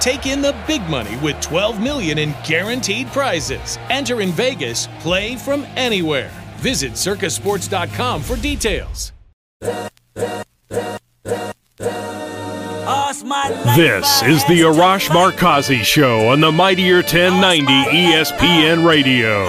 [0.00, 3.78] Take in the big money with 12 million in guaranteed prizes.
[3.90, 6.30] Enter in Vegas, play from anywhere.
[6.56, 9.12] Visit circasports.com for details.
[13.76, 19.44] This is the Arash Markazi Show on the Mightier 1090 ESPN Radio.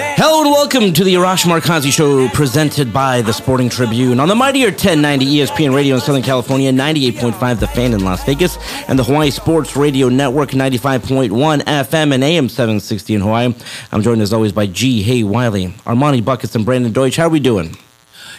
[0.00, 4.34] Hello and welcome to the Arash Markazi Show presented by the Sporting Tribune on the
[4.36, 8.58] Mightier 1090 ESPN Radio in Southern California, 98.5 The Fan in Las Vegas,
[8.88, 13.52] and the Hawaii Sports Radio Network, 95.1 FM and AM 760 in Hawaii.
[13.90, 17.16] I'm joined as always by Ji Hae Wiley, Armani Buckets, and Brandon Deutsch.
[17.16, 17.76] How are we doing?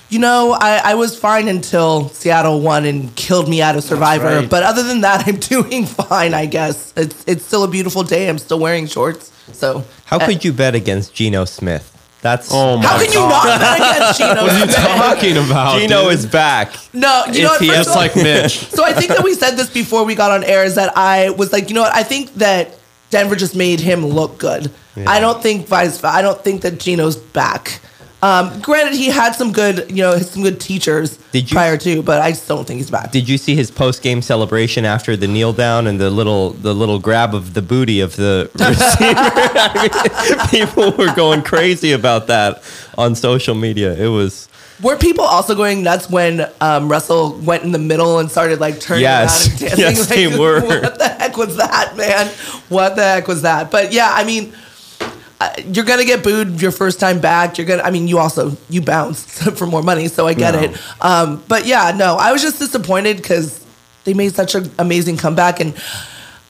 [0.07, 4.23] You know, I, I was fine until Seattle won and killed me out of Survivor.
[4.25, 4.49] right.
[4.49, 6.93] But other than that, I'm doing fine, I guess.
[6.95, 8.29] It's it's still a beautiful day.
[8.29, 9.33] I'm still wearing shorts.
[9.51, 11.85] So How could you bet against Geno Smith?
[12.21, 14.41] That's Oh my how can you not bet against Geno?
[14.43, 14.75] What are you Smith?
[14.75, 15.79] talking about?
[15.79, 16.13] Geno dude?
[16.13, 16.73] is back.
[16.93, 17.61] No, you know Is what?
[17.61, 18.57] he first just all- like Mitch?
[18.77, 21.29] So I think that we said this before we got on air is that I
[21.29, 21.95] was like, you know what?
[21.95, 22.77] I think that
[23.09, 24.71] Denver just made him look good.
[25.07, 26.03] I don't think vice.
[26.03, 27.79] I don't think that Geno's back.
[28.21, 32.03] Um, granted, he had some good, you know, some good teachers Did you- prior to,
[32.03, 33.11] but I still don't think he's back.
[33.13, 36.73] Did you see his post game celebration after the kneel down and the little the
[36.75, 39.13] little grab of the booty of the receiver?
[39.15, 42.61] I mean, people were going crazy about that
[42.97, 43.93] on social media.
[43.93, 44.49] It was
[44.83, 48.81] Were people also going nuts when um, Russell went in the middle and started like
[48.81, 49.47] turning Yes.
[49.47, 49.79] around and dancing?
[49.79, 50.59] Yes, they were.
[50.61, 52.27] What the heck was that, man?
[52.67, 53.71] What the heck was that?
[53.71, 54.53] But yeah, I mean,
[55.65, 57.57] you're gonna get booed your first time back.
[57.57, 57.83] You're gonna.
[57.83, 60.77] I mean, you also you bounced for more money, so I get it.
[61.01, 63.63] Um, but yeah, no, I was just disappointed because
[64.03, 65.73] they made such an amazing comeback and.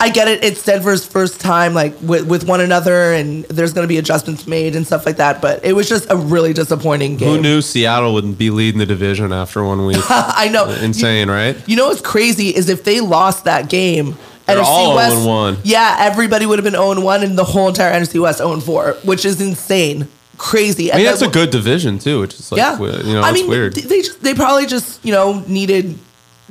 [0.01, 0.45] I get it.
[0.45, 4.47] It's Denver's first time, like with, with one another, and there's going to be adjustments
[4.47, 5.41] made and stuff like that.
[5.41, 7.35] But it was just a really disappointing game.
[7.35, 9.97] Who knew Seattle wouldn't be leading the division after one week?
[10.09, 10.69] I know.
[10.69, 11.57] Insane, right?
[11.67, 14.17] You know what's crazy is if they lost that game,
[14.55, 15.59] They're NFC all West, 0-1.
[15.63, 18.93] Yeah, everybody would have been 0 1 and the whole entire NFC West 0 4,
[19.03, 20.07] which is insane.
[20.37, 20.91] Crazy.
[20.91, 22.79] I mean, And that's a good division too, which is like, yeah.
[22.79, 23.75] you know, I mean, weird.
[23.75, 25.99] They just they probably just you know needed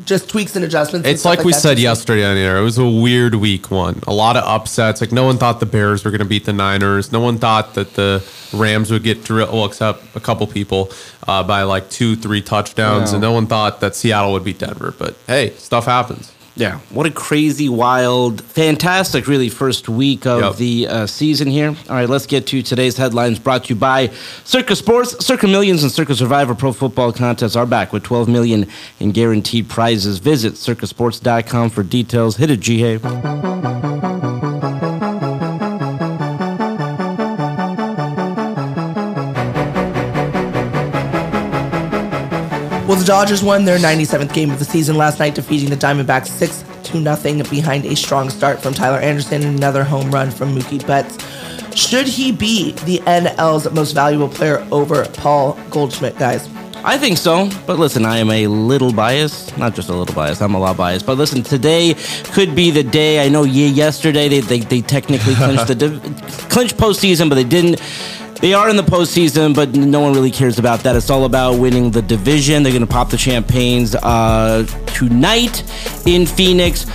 [0.05, 1.09] just tweaks and adjustments.
[1.09, 1.61] It's stuff like we that.
[1.61, 2.59] said yesterday on air.
[2.59, 4.01] It was a weird week one.
[4.07, 5.01] A lot of upsets.
[5.01, 7.13] Like no one thought the Bears were going to beat the Niners.
[7.13, 9.53] No one thought that the Rams would get drilled.
[9.53, 10.91] Well, except a couple people
[11.27, 14.95] uh, by like two, three touchdowns, and no one thought that Seattle would beat Denver.
[14.97, 16.33] But hey, stuff happens.
[16.59, 20.57] Yeah, what a crazy, wild, fantastic, really first week of Yep.
[20.57, 21.69] the uh, season here.
[21.89, 24.09] All right, let's get to today's headlines brought to you by
[24.43, 25.25] Circa Sports.
[25.25, 28.67] Circa Millions and Circa Survivor Pro Football contests are back with 12 million
[28.99, 30.19] in guaranteed prizes.
[30.19, 32.37] Visit circasports.com for details.
[32.39, 32.99] Hit it, G.
[43.09, 47.01] Dodgers won their 97th game of the season last night, defeating the Diamondbacks 6 to
[47.01, 51.17] nothing behind a strong start from Tyler Anderson and another home run from Mookie Betts.
[51.75, 56.51] Should he be the NL's most valuable player over Paul Goldschmidt, guys?
[56.85, 59.57] I think so, but listen, I am a little biased.
[59.57, 61.07] Not just a little biased, I'm a lot biased.
[61.07, 63.25] But listen, today could be the day.
[63.25, 66.03] I know yesterday they, they, they technically clinched the div-
[66.51, 67.81] clinched postseason, but they didn't.
[68.41, 70.94] They are in the postseason, but no one really cares about that.
[70.94, 72.62] It's all about winning the division.
[72.62, 75.65] They're going to pop the champagnes uh, tonight
[76.06, 76.87] in Phoenix.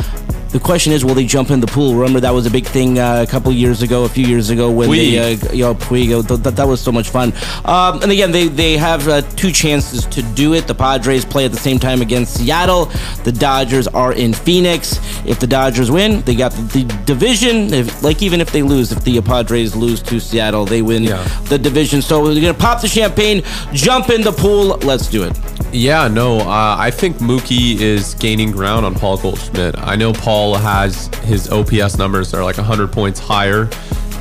[0.54, 1.96] The question is, will they jump in the pool?
[1.96, 4.70] Remember that was a big thing uh, a couple years ago, a few years ago
[4.70, 5.50] when they, Puig.
[5.50, 7.34] uh, you know, Puig, th- th- that was so much fun.
[7.66, 10.68] Um, and again, they they have uh, two chances to do it.
[10.68, 12.86] The Padres play at the same time against Seattle.
[13.24, 15.00] The Dodgers are in Phoenix.
[15.26, 17.74] If the Dodgers win, they got the division.
[17.74, 21.24] If, like even if they lose, if the Padres lose to Seattle, they win Yeah.
[21.50, 22.04] the division.
[22.04, 23.42] So they're gonna pop the champagne,
[23.74, 24.78] jump in the pool.
[24.84, 25.34] Let's do it.
[25.74, 29.76] Yeah, no, uh, I think Mookie is gaining ground on Paul Goldschmidt.
[29.80, 33.68] I know Paul has his OPS numbers are like 100 points higher.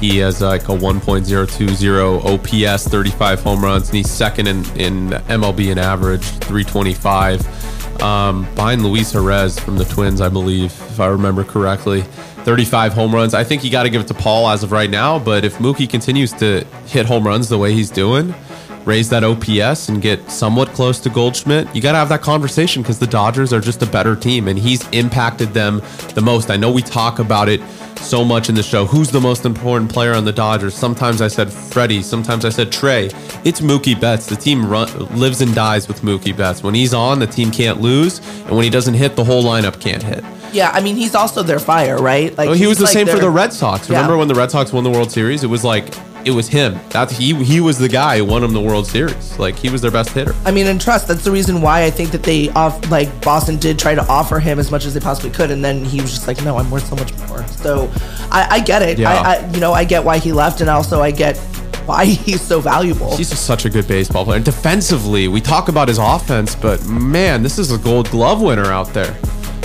[0.01, 5.71] He has like a 1.020 OPS, 35 home runs, and he's second in, in MLB
[5.71, 8.01] in average, 325.
[8.03, 12.01] Um, behind Luis Arraez from the Twins, I believe, if I remember correctly.
[12.01, 13.35] 35 home runs.
[13.35, 15.59] I think you got to give it to Paul as of right now, but if
[15.59, 18.35] Mookie continues to hit home runs the way he's doing,
[18.85, 22.83] raise that OPS and get somewhat close to Goldschmidt, you got to have that conversation
[22.83, 25.81] because the Dodgers are just a better team and he's impacted them
[26.15, 26.51] the most.
[26.51, 27.61] I know we talk about it
[27.99, 28.85] so much in the show.
[28.85, 30.75] Who's the most important player on the Dodgers?
[30.75, 33.07] Sometimes I said Freddie, sometimes I said Trea.
[33.45, 34.27] It's Mookie Betts.
[34.27, 36.63] The team run, lives and dies with Mookie Betts.
[36.63, 39.81] When he's on, the team can't lose, and when he doesn't hit, the whole lineup
[39.81, 40.25] can't hit.
[40.53, 42.37] Yeah, I mean he's also their fire, right?
[42.37, 43.89] Like Oh, he was the like same for the Red Sox.
[43.89, 43.97] Yeah.
[43.97, 45.45] Remember when the Red Sox won the World Series?
[45.45, 46.79] It was like it was him.
[46.91, 49.39] That he he was the guy who won them the World Series.
[49.39, 50.35] Like he was their best hitter.
[50.45, 51.09] I mean, and trust.
[51.09, 54.39] That's the reason why I think that they off like Boston did try to offer
[54.39, 56.71] him as much as they possibly could, and then he was just like, "No, I'm
[56.71, 57.91] worth so much more." So,
[58.31, 58.99] I, I get it.
[58.99, 59.13] Yeah.
[59.13, 61.37] I, I, you know, I get why he left, and also I get
[61.87, 63.17] why he's so valuable.
[63.17, 64.41] He's just such a good baseball player.
[64.41, 68.89] Defensively, we talk about his offense, but man, this is a Gold Glove winner out
[68.95, 69.17] there.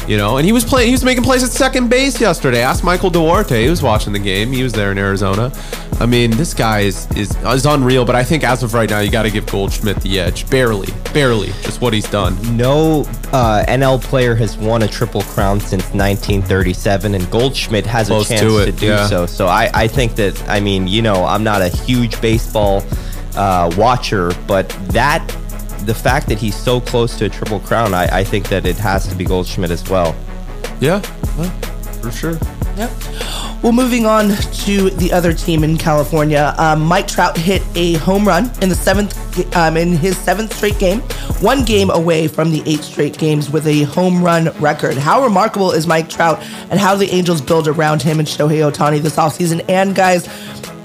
[0.07, 0.87] You know, and he was playing.
[0.87, 2.61] He was making plays at second base yesterday.
[2.61, 3.61] Ask Michael Duarte.
[3.61, 4.51] He was watching the game.
[4.53, 5.51] He was there in Arizona.
[5.99, 8.05] I mean, this guy is is, is unreal.
[8.05, 10.49] But I think as of right now, you got to give Goldschmidt the edge.
[10.49, 12.37] Barely, barely, just what he's done.
[12.55, 13.01] No
[13.33, 18.37] uh, NL player has won a triple crown since 1937, and Goldschmidt has Close a
[18.37, 19.07] chance to to, do yeah.
[19.07, 19.25] so.
[19.25, 22.83] So I, I think that, I mean, you know, I'm not a huge baseball
[23.35, 25.27] uh, watcher, but that,
[25.87, 28.77] the fact that he's so close to a triple crown, I, I think that it
[28.77, 30.15] has to be Goldschmidt as well.
[30.79, 31.01] Yeah,
[31.37, 31.49] well,
[32.01, 32.37] for sure.
[32.75, 32.91] Yep.
[33.63, 38.27] Well, moving on to the other team in California, um, Mike Trout hit a home
[38.27, 39.15] run in the seventh
[39.55, 40.99] um, in his seventh straight game,
[41.41, 44.95] one game away from the eight straight games with a home run record.
[44.95, 46.39] How remarkable is Mike Trout,
[46.69, 49.65] and how the Angels build around him and Shohei Ohtani this offseason?
[49.67, 50.27] And guys,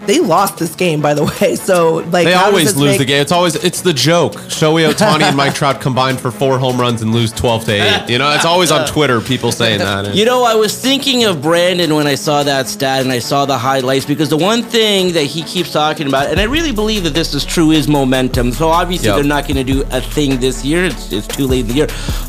[0.06, 1.56] they lost this game, by the way.
[1.56, 3.22] So like, They always lose make- the game.
[3.22, 4.34] It's always it's the joke.
[4.34, 8.10] Shohei Ohtani and Mike Trout combined for four home runs and lose twelve to eight.
[8.10, 10.14] You know, it's always on Twitter people saying that.
[10.22, 13.44] You know, I was thinking of Brandon when I saw that stat and I saw
[13.46, 17.04] the highlights because the one thing that he keeps talking about, and I really believe
[17.04, 18.52] that this is true, is momentum.
[18.52, 19.16] So obviously Yep.
[19.16, 20.84] they're not going to do a thing this year.
[20.84, 21.87] It's, it's too late in the year.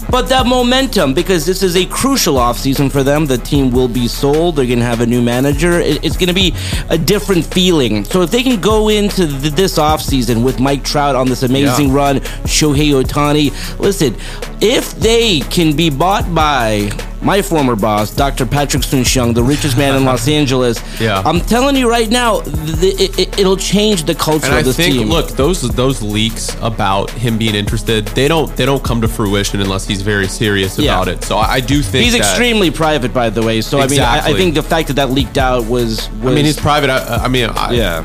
[0.10, 4.08] But that momentum, because this is a crucial offseason for them, the team will be
[4.08, 4.56] sold.
[4.56, 5.80] They're going to have a new manager.
[5.80, 6.54] It- it's going to be
[6.90, 8.04] a different feeling.
[8.04, 11.88] So if they can go into th- this offseason with Mike Trout on this amazing
[11.89, 11.95] Yeah.
[11.95, 12.19] run,
[12.56, 14.15] Shohei Ohtani, listen,
[14.60, 16.92] if they can be bought by
[17.24, 18.46] my former boss, Dr.
[18.46, 21.22] Patrick Soon-Shiong, the richest man in Los Angeles, Yeah.
[21.25, 24.66] I'm telling you right now, th- it, it, it'll change the culture And I of
[24.66, 25.10] this think, team.
[25.10, 29.62] look, those those leaks about him being interested, they don't they don't come to fruition
[29.62, 30.94] unless he's very serious Yeah.
[30.94, 31.24] about it.
[31.24, 33.62] So I, I do think He's that- extremely private, by the way.
[33.62, 36.36] So I mean, I, I think the fact that that leaked out was, was I
[36.36, 36.90] mean, he's private.
[36.90, 38.04] I, I mean, I, Yeah.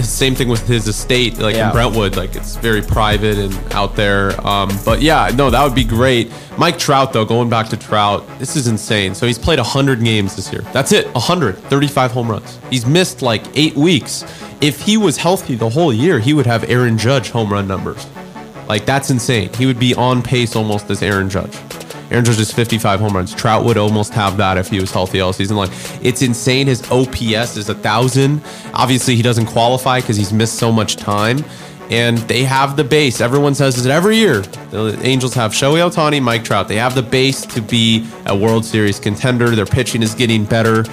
[0.00, 1.68] Same thing with his estate, like Yeah.
[1.68, 2.16] in Brentwood.
[2.16, 4.38] Like it's very private and out there.
[4.46, 6.30] Um, but yeah, no, that would be great.
[6.56, 9.14] Mike Trout, though, going back to Trout, this is insane.
[9.14, 10.62] So he's played 100 games this year.
[10.72, 12.60] That's it, 100, 35 home runs.
[12.70, 14.22] He's missed like eight weeks.
[14.60, 18.06] If he was healthy the whole year, he would have Aaron Judge home run numbers.
[18.68, 19.52] Like that's insane.
[19.54, 21.54] He would be on pace almost as Aaron Judge.
[22.10, 23.34] Aaron Judge is 55 home runs.
[23.34, 25.56] Trout would almost have that if he was healthy all season.
[25.56, 25.70] Like
[26.02, 26.66] it's insane.
[26.66, 28.42] His OPS is a thousand.
[28.72, 31.44] Obviously, he doesn't qualify because he's missed so much time.
[31.90, 33.20] And they have the base.
[33.20, 34.40] Everyone says it every year.
[34.70, 36.66] The Angels have Shohei Ohtani, Mike Trout.
[36.66, 39.50] They have the base to be a World Series contender.
[39.50, 40.84] Their pitching is getting better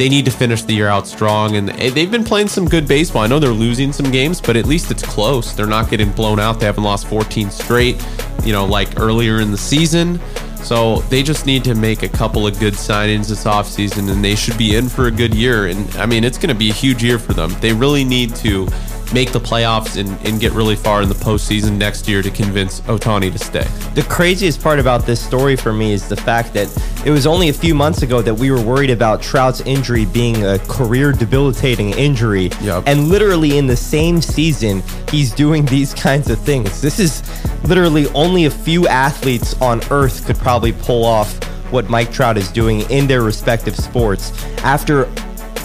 [0.00, 2.88] they need to finish the year out strong and eh, they've been playing some good
[2.88, 3.20] baseball.
[3.20, 5.52] I know they're losing some games, but at least it's close.
[5.52, 6.58] They're not getting blown out.
[6.58, 8.02] They haven't lost 14 straight,
[8.42, 10.18] you know, like earlier in the season.
[10.56, 14.36] So they just need to make a couple of good signings this offseason and they
[14.36, 15.66] should be in for a good year.
[15.66, 17.54] And I mean, it's going to be a huge year for them.
[17.60, 18.68] They really need to
[19.12, 22.80] make the playoffs and, and get really far in the postseason next year to convince
[22.82, 23.66] Ohtani to stay.
[23.94, 26.68] The craziest part about this story for me is the fact that
[27.04, 30.44] it was only a few months ago that we were worried about Trout's injury being
[30.44, 32.50] a career debilitating injury.
[32.60, 32.84] Yep.
[32.86, 36.80] And literally in the same season, he's doing these kinds of things.
[36.80, 37.22] This is
[37.64, 42.50] literally only a few athletes on earth could probably pull off what Mike Trout is
[42.50, 45.08] doing in their respective sports after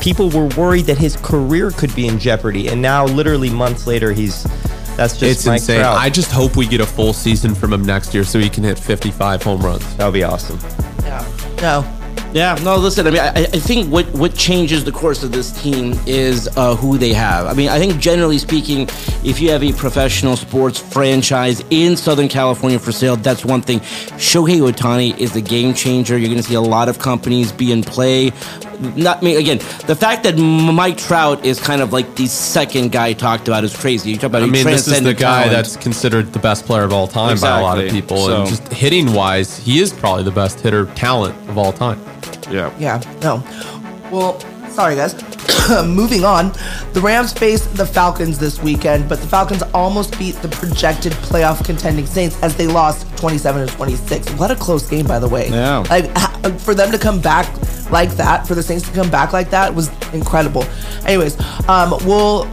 [0.05, 2.67] people were worried that his career could be in jeopardy.
[2.67, 4.43] And now, literally months later, he's
[4.95, 5.79] that's just It's Mike insane.
[5.79, 5.97] Trout.
[5.97, 8.63] I just hope we get a full season from him next year so he can
[8.63, 9.97] hit 55 home runs.
[9.97, 10.59] that would be awesome.
[11.01, 11.27] Yeah.
[11.59, 12.04] No.
[12.35, 15.53] Yeah, no, listen, I mean, I, I think what, what changes the course of this
[15.63, 17.45] team is uh, who they have.
[17.45, 18.89] I mean, I think generally speaking,
[19.23, 23.79] if you have a professional sports franchise in Southern California for sale, that's one thing.
[24.19, 26.17] Shohei Ohtani is a game changer.
[26.17, 28.33] You're going to see a lot of companies be in play.
[28.97, 29.59] Not me again.
[29.87, 33.73] The fact that Mike Trout is kind of like the second guy talked about is
[33.73, 34.09] crazy.
[34.11, 35.51] You talk about I mean, this is the guy talent.
[35.51, 38.01] that's considered the best player of all time by a lot of Exactly.
[38.01, 38.17] people.
[38.25, 41.97] So- And just hitting wise, he is probably the best hitter talent of all time.
[42.49, 42.73] Yeah.
[42.79, 43.01] Yeah.
[43.21, 43.43] No.
[44.11, 45.15] Well, sorry guys.
[45.85, 46.51] moving on,
[46.93, 51.65] the Rams face the Falcons this weekend, but the Falcons almost beat the projected playoff
[51.65, 54.31] contending Saints as they lost 27 to 26.
[54.33, 55.49] What a close game, by the way.
[55.49, 55.83] Yeah.
[55.89, 56.05] Like
[56.59, 57.47] for them to come back
[57.91, 60.63] like that, for the Saints to come back like that was incredible.
[61.05, 62.47] Anyways, um, will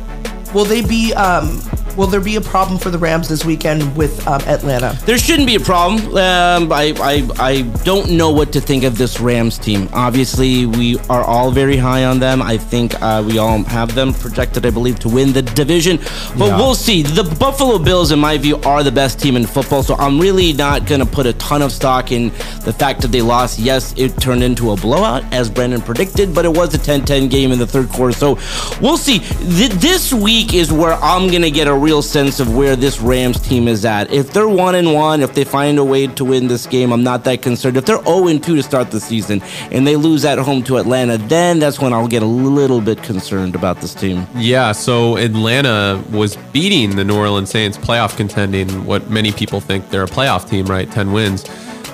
[0.54, 1.60] will they be um,
[1.96, 4.96] will there be a problem for the Rams this weekend with um, Atlanta?
[5.04, 6.00] There shouldn't be a problem.
[6.16, 9.88] Um, I, I, I don't know what to think of this Rams team.
[9.92, 12.40] Obviously, we are all very high on them.
[12.42, 15.98] I think uh, we all have them projected, I believe, to win the division.
[16.38, 16.56] But Yeah.
[16.56, 17.02] we'll see.
[17.02, 19.82] The Buffalo Bills, in my view, are the best team in football.
[19.82, 22.28] So I'm really not going to put a ton of stock in
[22.64, 23.58] the fact that they lost.
[23.58, 27.28] Yes, it turned into a blowout, as Brandon predicted, but it was a 10 10
[27.28, 28.12] game in the third quarter.
[28.12, 28.38] So
[28.80, 29.18] we'll see.
[29.20, 33.00] Th- this week is where I'm going to get a real sense of where this
[33.00, 34.12] Rams team is at.
[34.12, 37.02] If they're 1 and 1, if they find a way to win this game, I'm
[37.02, 37.76] not that concerned.
[37.76, 40.76] If they're 0 and 2 to start the season and they lose at home to
[40.76, 44.28] Atlanta, then that's when I'll get a little bit concerned about this team.
[44.36, 48.84] Yeah, so Atlanta was beating the New Orleans Saints, playoff contending.
[48.84, 50.88] What many people think they're a playoff team, right?
[50.88, 51.44] Ten wins.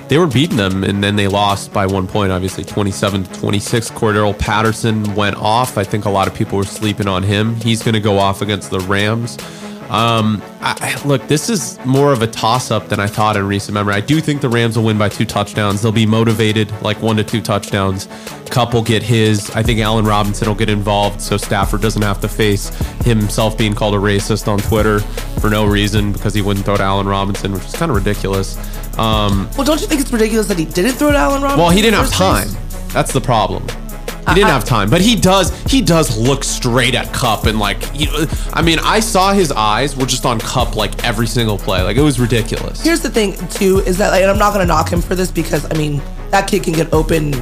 [0.07, 2.31] They were beating them, and then they lost by one point.
[2.31, 3.91] Obviously, twenty-seven to twenty-six.
[3.91, 5.77] Cordarrelle Patterson went off.
[5.77, 7.55] I think a lot of people were sleeping on him.
[7.55, 9.37] He's going to go off against the Rams.
[9.89, 13.95] Um, I, look, this is more of a toss-up than I thought in recent memory.
[13.95, 15.81] I do think the Rams will win by two touchdowns.
[15.81, 18.07] They'll be motivated, like one to two touchdowns.
[18.51, 19.49] Kupp will get his.
[19.51, 22.69] I think Allen Robinson will get involved, so Stafford doesn't have to face
[23.03, 24.99] himself being called a racist on Twitter
[25.39, 28.57] for no reason because he wouldn't throw to Allen Robinson, which is kind of ridiculous.
[28.99, 31.59] Um, Well, don't you think it's ridiculous that he didn't throw to Allen Robinson?
[31.59, 32.47] well, he didn't have time.
[32.49, 32.93] place?
[32.93, 33.65] That's the problem.
[34.29, 35.51] He didn't have time, but he does.
[35.63, 37.79] He does look straight at Kupp and like.
[37.93, 41.57] You know, I mean, I saw his eyes were just on Kupp like every single
[41.57, 41.81] play.
[41.81, 42.81] Like it was ridiculous.
[42.81, 45.15] Here's the thing, too, is that, like, and I'm not going to knock him for
[45.15, 47.33] this because, I mean, that kid can get open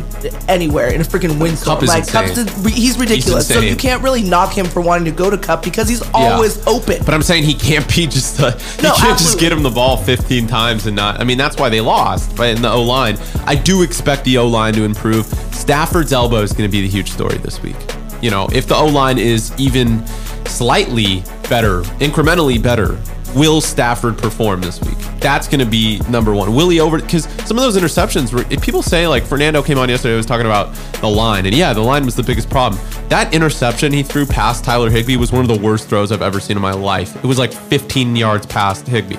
[0.47, 1.79] anywhere in a freaking windstorm.
[1.79, 2.45] Kupp like, insane.
[2.45, 3.47] Kupp's he's ridiculous.
[3.47, 6.65] so you can't really knock him for wanting to go to Kupp because he's always
[6.67, 7.03] open.
[7.05, 8.51] But I'm saying he can't be just the.
[8.81, 11.19] No, you can't just get him the ball 15 times and not.
[11.19, 12.37] I mean, that's why they lost.
[12.37, 15.25] Right in the O line, I do expect the O line to improve.
[15.53, 17.75] Stafford's elbow is going to be the huge story this week.
[18.21, 20.05] You know, if the O line is even
[20.45, 22.97] slightly better, incrementally better,
[23.37, 24.97] will Stafford perform this week?
[25.19, 26.55] That's going to be number one.
[26.55, 26.99] Will he over?
[26.99, 28.45] Because some of those interceptions were.
[28.51, 31.73] If people say like Fernando came on yesterday, was talking about the line, and yeah,
[31.73, 32.81] the line was the biggest problem.
[33.09, 36.39] That interception he threw past Tyler Higbee was one of the worst throws I've ever
[36.39, 37.15] seen in my life.
[37.15, 39.17] It was like 15 yards past Higbee.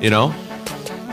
[0.00, 0.34] You know.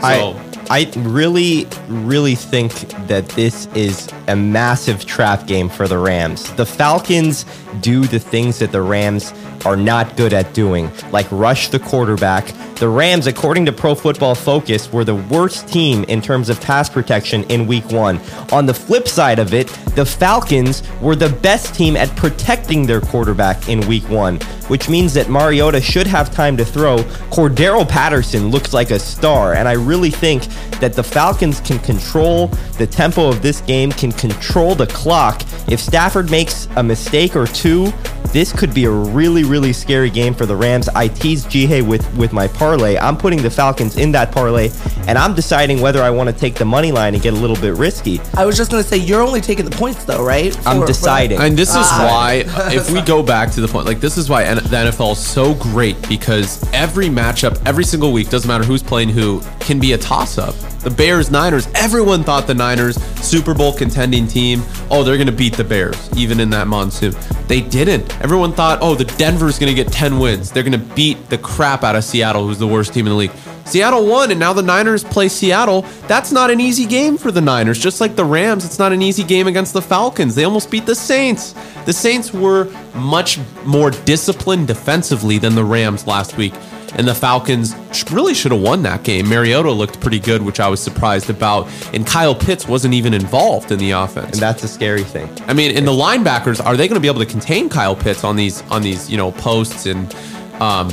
[0.02, 2.72] I I really really think
[3.06, 6.50] that this is a massive trap game for the Rams.
[6.54, 7.44] The Falcons
[7.80, 9.32] do the things that the Rams
[9.64, 12.46] are not good at doing, like rush the quarterback.
[12.76, 16.88] The Rams, according to Pro Football Focus, were the worst team in terms of pass
[16.88, 18.20] protection in week 1.
[18.52, 23.00] On the flip side of it, the Falcons were the best team at protecting their
[23.00, 24.36] quarterback in week 1,
[24.68, 26.98] which means that Mariota should have time to throw.
[27.30, 30.44] Cordarrelle Patterson looks like a star, and I really think
[30.80, 32.48] that the Falcons can control
[32.78, 35.42] the tempo of this game, can control the clock.
[35.68, 37.92] If Stafford makes a mistake or two,
[38.34, 40.88] this could be a really, really scary game for the Rams.
[40.88, 42.96] I teased Ji Hae with, with my parlay.
[42.98, 44.70] I'm putting the Falcons in that parlay,
[45.06, 47.54] and I'm deciding whether I want to take the money line and get a little
[47.54, 48.20] bit risky.
[48.36, 50.56] I was just going to say, you're only taking the points, though, right?
[50.66, 51.38] I'm For- for- deciding.
[51.40, 52.06] And this is Ah.
[52.10, 52.32] why,
[52.72, 55.54] if we go back to the point, like this is why the NFL is so
[55.54, 59.98] great because every matchup, every single week, doesn't matter who's playing who, can be a
[59.98, 60.54] toss up.
[60.84, 65.32] The Bears, Niners, everyone thought the Niners, Super Bowl contending team, oh, they're going to
[65.32, 67.14] beat the Bears, even in that monsoon.
[67.48, 68.20] They didn't.
[68.20, 70.50] Everyone thought, oh, the Denver's going to get 10 wins.
[70.50, 73.16] They're going to beat the crap out of Seattle, who's the worst team in the
[73.16, 73.30] league.
[73.64, 75.86] Seattle won, and now the Niners play Seattle.
[76.06, 77.78] That's not an easy game for the Niners.
[77.78, 80.34] Just like the Rams, it's not an easy game against the Falcons.
[80.34, 81.54] They almost beat the Saints.
[81.86, 86.52] The Saints were much more disciplined defensively than the Rams last week.
[86.96, 87.74] And the Falcons
[88.10, 89.28] really should have won that game.
[89.28, 91.68] Mariota looked pretty good, which I was surprised about.
[91.92, 94.32] And Kyle Pitts wasn't even involved in the offense.
[94.32, 95.28] and that's a scary thing.
[95.46, 98.24] I mean, and the linebackers are they going to be able to contain Kyle Pitts
[98.24, 100.14] on these on these you know posts and
[100.60, 100.88] um,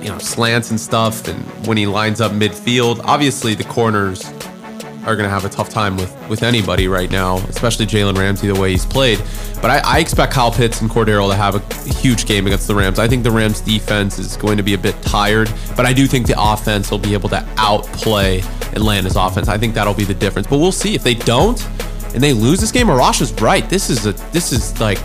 [0.00, 3.00] you know slants and stuff, and when he lines up midfield?
[3.04, 4.22] Obviously, the corners
[5.04, 8.46] are going to have a tough time with with anybody right now, especially Jalen Ramsey
[8.46, 9.18] the way he's played.
[9.60, 12.74] But I, I expect Kyle Pitts and Cordarrelle to have a huge game against the
[12.74, 12.98] Rams.
[12.98, 16.06] I think the Rams defense is going to be a bit tired, but I do
[16.06, 18.40] think the offense will be able to outplay
[18.74, 19.48] Atlanta's offense.
[19.48, 20.46] I think that'll be the difference.
[20.46, 21.60] But we'll see if they don't
[22.14, 22.88] and they lose this game.
[22.88, 23.68] Arash is right.
[23.68, 25.00] This is a this is like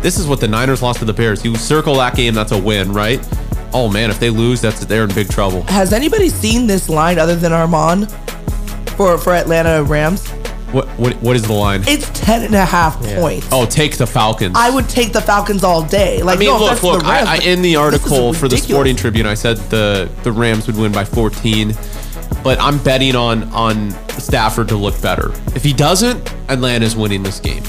[0.00, 1.44] this is what the Niners lost to the Bears.
[1.44, 3.26] You circle that game, that's a win, right?
[3.72, 5.62] Oh man, if they lose, that's they're in big trouble.
[5.62, 8.14] Has anybody seen this line other than Armand
[8.96, 10.28] for, for Atlanta Rams?
[10.74, 11.84] What what what is the line?
[11.86, 13.46] It's 10 and a half points.
[13.52, 14.56] Oh, take the Falcons.
[14.58, 16.20] I would take the Falcons all day.
[16.20, 17.02] Like, I mean, no look, offense to look.
[17.02, 18.64] the Rams, I, I, but in the article for the ridiculous.
[18.64, 21.74] Sporting Tribune, I said the the Rams would win by 14,
[22.42, 25.30] but I'm betting on on Stafford to look better.
[25.54, 27.62] If he doesn't, Atlanta's winning this game.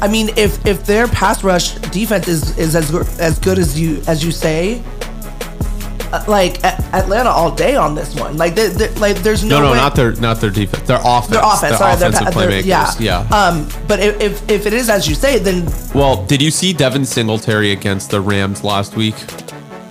[0.00, 3.78] I mean, if if their pass rush defense is is as good, as good as
[3.78, 4.82] you as you say,
[6.28, 8.36] like Atlanta all day on this one.
[8.36, 10.86] Like, they, they- like there's no No, no, way- not their not their defense.
[10.86, 11.28] Their offense.
[11.30, 11.78] their offense.
[11.78, 13.00] sorry, their, offensive pa- their- playmakers.
[13.00, 13.36] yeah, yeah.
[13.36, 17.04] Um, but if if it is as you say, then Well, did you see Devin
[17.04, 19.14] Singletary against the Rams last week?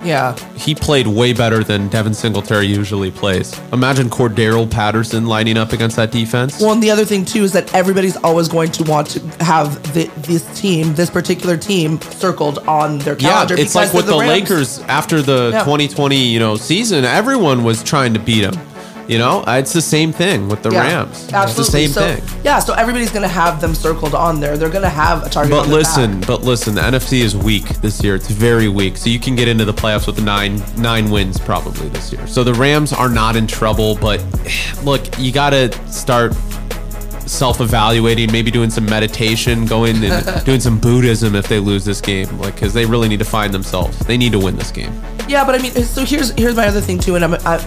[0.06, 3.58] Yeah, He played way better than Devin Singletary usually plays.
[3.72, 6.60] Imagine Cordarrelle Patterson lining up against that defense.
[6.60, 9.82] Well, and the other thing too is that everybody's always going to want to have
[9.94, 13.54] the, this team, this particular team, circled on their calendar.
[13.56, 15.64] yeah, it's like with they're the, Lakers after the Yeah.
[15.64, 17.04] 2020, you know, season.
[17.04, 18.54] Everyone was trying to beat them.
[19.08, 21.28] You know, Uh, it's the same thing with the Yeah, Rams.
[21.32, 21.40] Absolutely.
[21.42, 22.40] It's the same so, thing.
[22.44, 24.56] Yeah, so everybody's going to have them circled on there.
[24.56, 25.52] They're going to have a target.
[25.52, 28.14] But listen, but listen, the NFC is weak this year.
[28.16, 28.96] It's very weak.
[28.96, 32.26] So you can get into the playoffs with nine nine wins probably this year.
[32.26, 34.24] So the Rams are not in trouble, but
[34.84, 36.34] look, you got to start
[37.26, 42.38] self-evaluating, maybe doing some meditation, going and doing some Buddhism if they lose this game,
[42.38, 43.98] like because they really need to find themselves.
[44.00, 44.92] They need to win this game.
[45.28, 47.64] Yeah, but I mean, so here's here's my other thing too, and I'm I,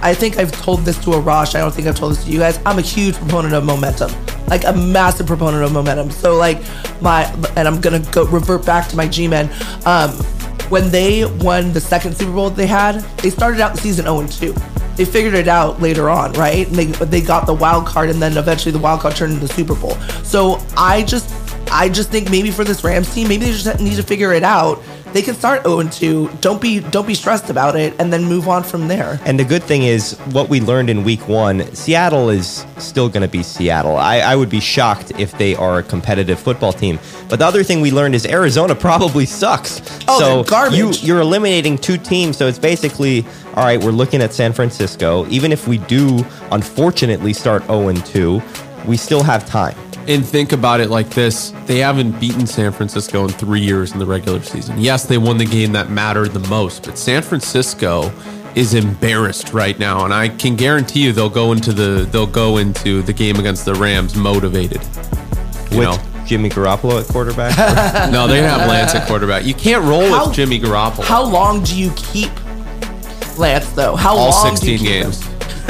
[0.00, 1.54] I think I've told this to Arash.
[1.54, 2.60] I don't think I've told this to you guys.
[2.64, 4.12] I'm a huge proponent of momentum,
[4.46, 6.10] like a massive proponent of momentum.
[6.10, 6.62] So like
[7.00, 7.24] my
[7.56, 9.50] and I'm gonna go revert back to my G-men.
[9.84, 10.10] Um,
[10.68, 14.26] when they won the second Super Bowl they had, they started out the season 0
[14.26, 14.81] 2.
[14.96, 16.66] They figured it out later on, right?
[16.66, 19.46] And they they got the wild card, and then eventually the wild card turned into
[19.46, 19.94] the Super Bowl.
[20.22, 21.32] So I just
[21.70, 24.42] I just think maybe for this Rams team, maybe they just need to figure it
[24.42, 24.82] out.
[25.12, 26.30] They can start 0 2.
[26.40, 29.20] Don't be don't be stressed about it, and then move on from there.
[29.24, 33.22] And the good thing is, what we learned in week one, Seattle is still going
[33.22, 33.96] to be Seattle.
[33.96, 36.98] I, I would be shocked if they are a competitive football team.
[37.28, 39.82] But the other thing we learned is Arizona probably sucks.
[40.08, 40.78] Oh, so garbage.
[40.78, 42.38] You, you're eliminating two teams.
[42.38, 45.26] So it's basically, all right, we're looking at San Francisco.
[45.28, 48.42] Even if we do, unfortunately, start 0 2,
[48.86, 49.76] we still have time.
[50.08, 53.98] And think about it like this they haven't beaten San Francisco in three years in
[53.98, 54.78] the regular season.
[54.78, 58.12] Yes, they won the game that mattered the most, but San Francisco
[58.56, 62.56] is embarrassed right now, and I can guarantee you they'll go into the they'll go
[62.58, 64.82] into the game against the Rams motivated.
[65.70, 67.56] You With know, Jimmy Garoppolo at quarterback.
[68.12, 69.44] no, they have Lance at quarterback.
[69.46, 71.04] You can't roll How- with Jimmy Garoppolo.
[71.04, 72.30] How long do you keep
[73.38, 73.96] Lance though?
[73.96, 75.02] How all long you 16 keep him?
[75.02, 75.28] games.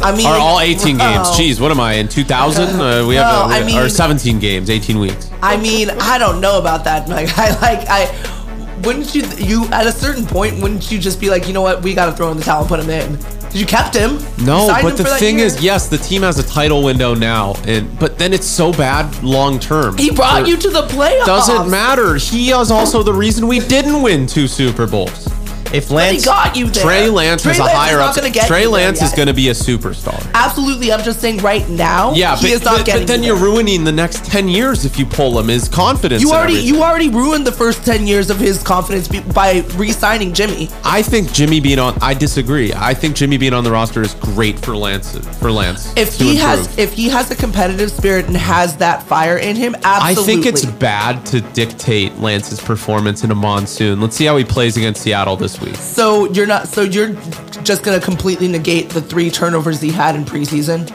[0.00, 1.06] I mean, Or all 18 bro.
[1.06, 1.28] games.
[1.28, 2.80] Jeez, what am I in 2000?
[2.80, 5.30] Uh, we have No, uh, I we- or 17 games, 18 weeks.
[5.42, 7.08] I mean, I don't know about that.
[7.18, 11.30] Like, I like, I wouldn't you, you at a certain point, wouldn't you just be
[11.30, 13.18] like, you know what, we got to throw in the towel and put him in?
[13.52, 14.18] You kept him.
[14.44, 15.46] No, but him the thing year.
[15.46, 19.22] is, yes, the team has a title window now, and but then it's so bad
[19.24, 19.96] long term.
[19.96, 21.24] he brought you to the playoffs.
[21.24, 22.16] Doesn't matter.
[22.16, 25.28] He is also the reason we didn't win two Super Bowls.
[25.72, 26.82] If But Lance got you there.
[26.82, 28.14] Trey Lance Trey is a higher up.
[28.46, 30.18] Trey Lance is going to be a superstar.
[30.34, 32.12] Absolutely, I'm just saying right now.
[32.14, 33.02] Yeah, he but, is not but- getting.
[33.02, 35.48] but then you you're ruining the next ten years if you pull him.
[35.48, 36.22] His confidence.
[36.22, 40.70] You already, you already ruined the first ten years of his confidence by re-signing Jimmy.
[40.82, 41.98] I think Jimmy being on.
[42.00, 42.72] I disagree.
[42.74, 45.18] I think Jimmy being on the roster is great for Lance.
[45.38, 46.38] For Lance, If he improve.
[46.38, 50.22] has, if he has a competitive spirit and has that fire in him, absolutely.
[50.22, 54.00] I think it's bad to dictate Lance's performance in a monsoon.
[54.00, 55.76] Let's see how he plays against Seattle this week.
[55.76, 56.68] So you're not.
[56.68, 57.14] So you're
[57.62, 60.90] just gonna completely negate the three turnovers he had in preseason.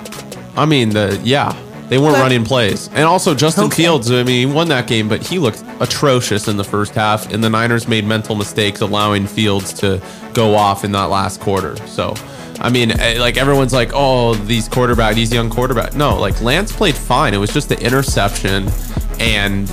[0.58, 1.56] I mean, the yeah,
[1.90, 2.22] they weren't Okay.
[2.22, 3.84] running plays, and also Justin Okay.
[3.84, 4.12] Fields.
[4.12, 7.44] I mean, he won that game, but he looked atrocious in the first half, and
[7.44, 10.02] the Niners made mental mistakes allowing Fields to
[10.34, 11.76] go off in that last quarter.
[11.88, 12.14] So.
[12.62, 16.72] I mean, eh, like everyone's like, "Oh, these quarterback, these young quarterback." No, like Lance
[16.72, 17.34] played fine.
[17.34, 18.72] It was just the interception,
[19.20, 19.68] and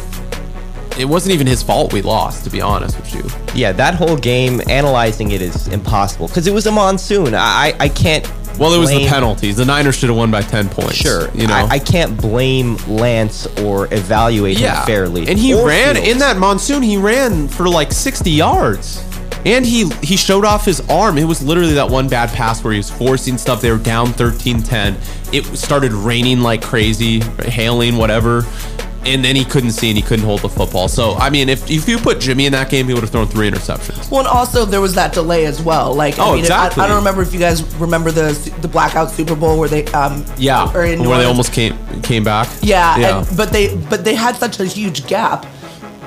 [1.01, 2.45] it wasn't even his fault we lost.
[2.45, 6.53] To be honest with you, Yeah, that whole game, analyzing it is impossible because it
[6.55, 7.35] was a monsoon.
[7.35, 8.25] I, I can't.
[8.59, 9.57] well, it was the penalties.
[9.57, 10.95] The Niners should have won by ten points.
[10.97, 11.55] Sure, you know.
[11.55, 15.27] I, I can't blame Lance or evaluate him fairly.
[15.29, 16.09] And he Or ran Fields.
[16.11, 16.83] in that monsoon.
[16.83, 19.05] He ran for like 60 yards.
[19.47, 21.17] And he he showed off his arm.
[21.17, 23.63] It was literally that one bad pass where he was forcing stuff.
[23.63, 25.33] They were down 13-10.
[25.33, 28.43] It started raining like crazy, hailing, whatever.
[29.07, 30.87] And then he couldn't see and he couldn't hold the football.
[30.87, 33.27] So I mean, if if you put Jimmy in that game, he would have thrown
[33.27, 34.11] three interceptions.
[34.11, 35.95] Well, and also there was that delay as well.
[35.95, 36.83] Like, I Oh, mean, exactly.
[36.83, 39.87] I, I don't remember if you guys remember the the blackout Super Bowl where they
[39.87, 42.47] um Yeah, where they almost came came back.
[42.63, 43.19] yeah, yeah.
[43.27, 45.47] And, but they but they had such a huge gap,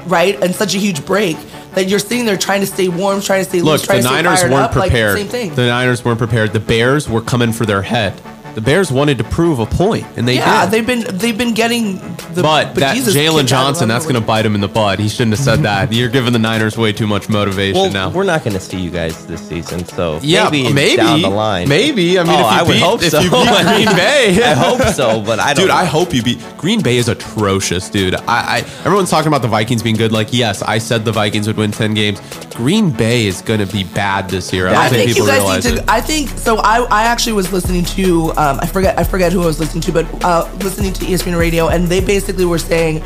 [0.06, 1.36] right, and such a huge break
[1.74, 4.10] that you're sitting there trying to stay warm, trying to stay Look, loose, trying the
[4.12, 5.28] Niners weren't like, prepared.
[5.32, 5.56] thing.
[5.56, 6.54] The Niners weren't prepared.
[6.54, 8.14] The Bears were coming for their head.
[8.56, 10.72] The Bears wanted to prove a point, and they yeah, did.
[10.72, 11.96] they've been they've been getting
[12.36, 14.54] the but that bejesus kicked out Jaylon of Johnson, them that's going to bite him
[14.54, 15.00] in the butt.
[15.00, 15.92] He shouldn't have said that.
[15.92, 18.10] You're giving the Niners way too much motivation Well, now.
[18.12, 21.30] we're not going to see you guys this season, so Yeah, maybe, maybe, down the
[21.30, 21.68] line.
[21.68, 22.20] Maybe.
[22.20, 23.20] I mean, oh, if you I would beat- hope if so.
[23.22, 23.48] you beat
[23.86, 24.44] Green Bay.
[24.44, 25.64] I hope so, but I don't.
[25.66, 28.14] Dude, I hope you beat Green Bay is atrocious, dude.
[28.16, 30.12] I, I everyone's talking about the Vikings being good.
[30.12, 32.20] Like, yes, I said the Vikings would win ten games.
[32.54, 34.68] Green Bay is going to be bad this year.
[34.68, 35.84] I don't I think, think people you guys need it.
[35.84, 35.92] to.
[35.92, 36.58] I think so.
[36.58, 39.82] I, I actually was listening to um, I forget I forget who I was listening
[39.82, 43.04] to, but uh, listening to ESPN Radio, and they basically were saying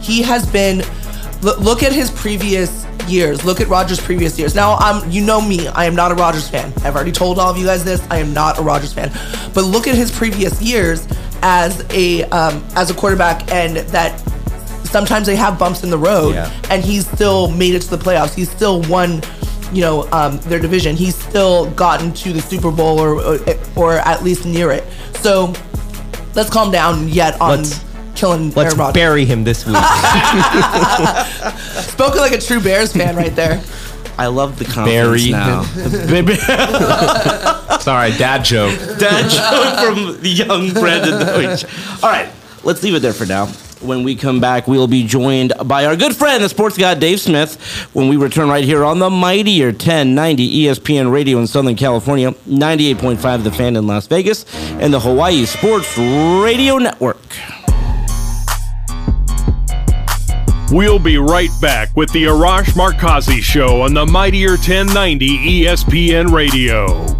[0.00, 0.82] he has been.
[1.42, 3.46] Look, look at his previous years.
[3.46, 4.54] Look at Rodgers' previous years.
[4.54, 5.68] Now, I'm you know me.
[5.68, 6.72] I am not a Rodgers fan.
[6.84, 8.06] I've already told all of you guys this.
[8.10, 9.10] I am not a Rodgers fan.
[9.54, 11.06] But look at his previous years
[11.42, 14.22] as a um, as a quarterback, and that
[14.90, 16.50] sometimes they have bumps in the road, Yeah.
[16.70, 18.34] and he's still made it to the playoffs.
[18.34, 19.22] He's still won,
[19.72, 20.96] you know, um, their division.
[20.96, 23.38] He's still gotten to the Super Bowl or, or
[23.76, 24.84] or at least near it.
[25.16, 25.52] So
[26.34, 27.80] let's calm down yet on Let's-
[28.14, 29.76] killing Let's Aaron bury him this week.
[31.82, 33.60] Spoken like a true Bears fan right there.
[34.18, 35.30] I love the confidence Barry.
[35.30, 35.62] now.
[37.78, 38.78] Sorry, dad joke.
[38.98, 41.64] Dad joke from the young Brandon Deutsch.
[42.02, 42.28] All right,
[42.62, 43.46] let's leave it there for now.
[43.80, 47.18] When we come back, we'll be joined by our good friend, the sports guy Dave
[47.18, 47.58] Smith,
[47.94, 53.42] when we return right here on the mightier 1090 ESPN radio in Southern California, 98.5
[53.42, 54.44] The Fan in Las Vegas,
[54.80, 57.16] and the Hawaii Sports Radio Network.
[60.70, 67.19] We'll be right back with the Arash Markazi Show on the Mightier 1090 ESPN Radio.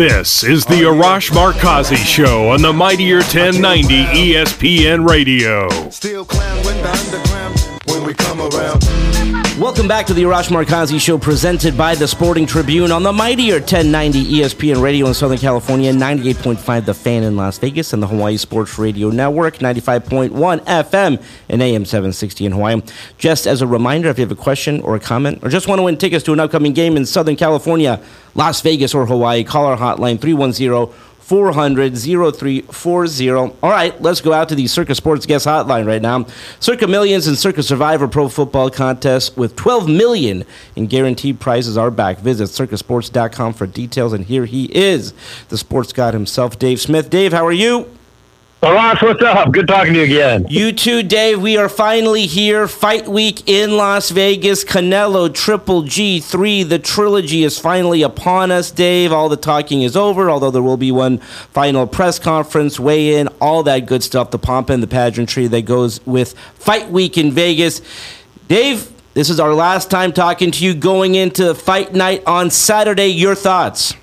[0.00, 5.68] This is the Arash Markazi Show on the Mightier 1090 ESPN Radio.
[5.90, 8.82] Still clown when the underground when we come around.
[9.60, 13.56] Welcome back to the Arash Markazi Show, presented by the Sporting Tribune on the mightier
[13.56, 18.38] 1090 ESPN Radio in Southern California, 98.5 The Fan in Las Vegas, and the Hawaii
[18.38, 22.80] Sports Radio Network, 95.1 FM and AM 760 in Hawaii.
[23.18, 25.78] Just as a reminder, if you have a question or a comment, or just want
[25.78, 28.02] to win tickets to an upcoming game in Southern California,
[28.34, 30.94] Las Vegas, or Hawaii, call our hotline 310
[31.30, 33.28] 400 0340.
[33.62, 36.26] All right, let's go out to the Circa Sports Guest Hotline right now.
[36.58, 41.92] Circa Millions and Circa Survivor Pro Football Contest with 12 million in guaranteed prizes are
[41.92, 42.18] back.
[42.18, 44.12] Visit circasports.com for details.
[44.12, 45.14] And here he is,
[45.50, 47.10] the sports god himself, Dave Smith.
[47.10, 47.88] Dave, how are you?
[48.62, 49.50] Ross, what's up?
[49.52, 50.46] Good talking to you again.
[50.50, 51.40] You too, Dave.
[51.40, 52.68] We are finally here.
[52.68, 54.64] Fight week in Las Vegas.
[54.64, 56.68] Canelo Triple G3.
[56.68, 59.12] The trilogy is finally upon us, Dave.
[59.12, 63.28] All the talking is over, although there will be one final press conference, weigh in,
[63.40, 67.32] all that good stuff, the pomp and the pageantry that goes with Fight week in
[67.32, 67.80] Vegas.
[68.46, 73.08] Dave, this is our last time talking to you going into fight night on Saturday.
[73.08, 73.94] Your thoughts?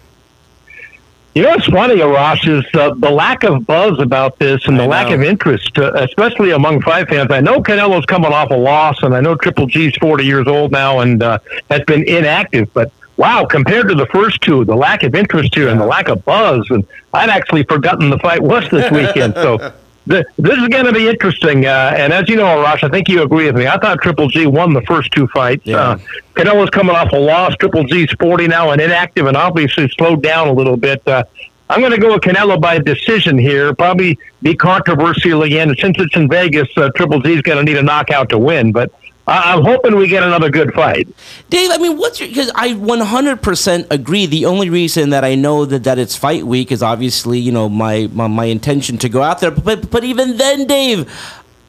[1.36, 4.88] You know what's funny, Ross, is uh, the lack of buzz about this and the
[4.88, 7.30] lack of interest, uh, especially among fight fans.
[7.32, 10.72] I know Canelo's coming off a loss, and I know Triple G's 40 years old
[10.72, 11.38] now and uh,
[11.70, 15.68] has been inactive, but wow, compared to the first two, the lack of interest here
[15.68, 19.36] and the lack of buzz, and I'd actually forgotten the fight was this weekend.
[19.36, 19.74] so
[20.08, 21.66] this is going to be interesting.
[21.66, 23.68] Uh, and as you know, Arash, I think you agree with me.
[23.68, 25.66] I thought Triple G won the first two fights.
[25.66, 25.78] Yeah.
[25.78, 25.98] Uh,
[26.34, 27.56] Canelo's coming off a loss.
[27.58, 31.06] Triple G's 40 now and inactive and obviously slowed down a little bit.
[31.08, 31.24] Uh,
[31.70, 33.74] I'm going to go with Canelo by decision here.
[33.74, 35.76] Probably be controversial again.
[35.78, 38.72] Since it's in Vegas, uh, Triple G's going to need a knockout to win.
[38.72, 38.92] But
[39.28, 41.08] I- I'm hoping we get another good fight.
[41.50, 42.30] Dave, I mean, what's your?
[42.30, 44.26] Because I 100% agree.
[44.26, 47.68] The only reason that I know that, that it's fight week is obviously, you know,
[47.68, 49.52] my, my, my intention to go out there.
[49.52, 51.12] But, but even then, Dave,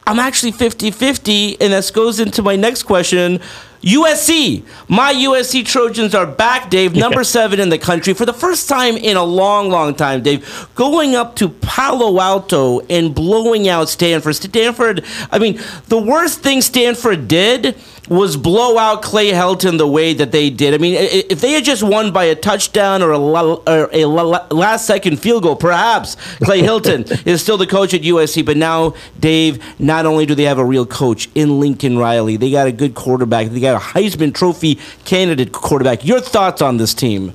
[0.07, 1.61] I'm actually 50 50.
[1.61, 3.41] And this goes into my next question.
[3.81, 4.63] USC.
[4.87, 8.97] My USC Trojans are back, Dave, number seven in the country for the first time
[8.97, 10.69] in a long, long time, Dave.
[10.75, 14.35] Going up to Palo Alto and blowing out Stanford.
[14.35, 17.75] Stanford, I mean, the worst thing Stanford did
[18.09, 20.73] was blow out Clay Helton the way that they did.
[20.73, 24.05] I mean, if they had just won by a touchdown or a, la- or a
[24.05, 28.45] la- last second field goal, perhaps Clay Helton is still the coach at USC.
[28.45, 32.51] But now, Dave, not only do they have a real coach in Lincoln Riley, they
[32.51, 33.47] got a good quarterback.
[33.47, 36.03] They got a Heisman Trophy candidate quarterback.
[36.03, 37.33] Your thoughts on this team?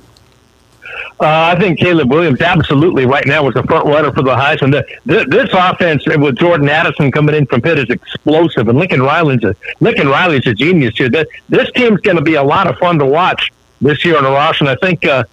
[1.17, 4.71] Uh, I think Caleb Williams absolutely right now was the front runner for the Heisman.
[4.71, 9.01] The, th this offense with Jordan Addison coming in from Pitt is explosive, and Lincoln
[9.01, 11.09] Riley's a Lincoln Riley's a genius here.
[11.09, 14.25] This, this team's going to be a lot of fun to watch this year in
[14.25, 15.23] Ross, and I think uh,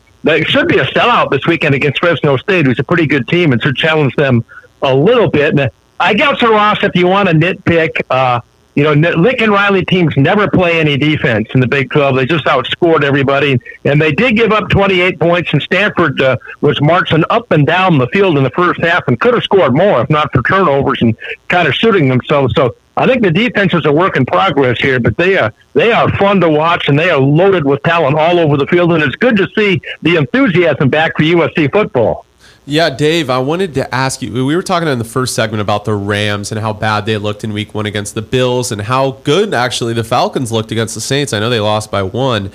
[0.44, 3.60] should be a sellout this weekend against Fresno State, who's a pretty good team, and
[3.60, 4.44] should challenge them
[4.82, 5.58] a little bit.
[5.58, 5.68] And
[5.98, 8.02] I guess Ross, if you want to nitpick.
[8.08, 8.40] Uh,
[8.74, 12.16] you know, Lincoln Riley teams never play any defense in the Big 12.
[12.16, 15.52] They just outscored everybody, and they did give up 28 points.
[15.52, 19.20] And Stanford uh, was marching up and down the field in the first half and
[19.20, 21.16] could have scored more if not for turnovers and
[21.48, 22.54] kind of shooting themselves.
[22.54, 25.92] So I think the defense is a work in progress here, but they are they
[25.92, 28.92] are fun to watch and they are loaded with talent all over the field.
[28.92, 32.26] And it's good to see the enthusiasm back for USC football.
[32.64, 34.32] Yeah, Dave, I wanted to ask you.
[34.46, 37.42] We were talking in the first segment about the Rams and how bad they looked
[37.42, 41.00] in week one against the Bills and how good actually the Falcons looked against the
[41.00, 41.32] Saints.
[41.32, 42.52] I know they lost by one.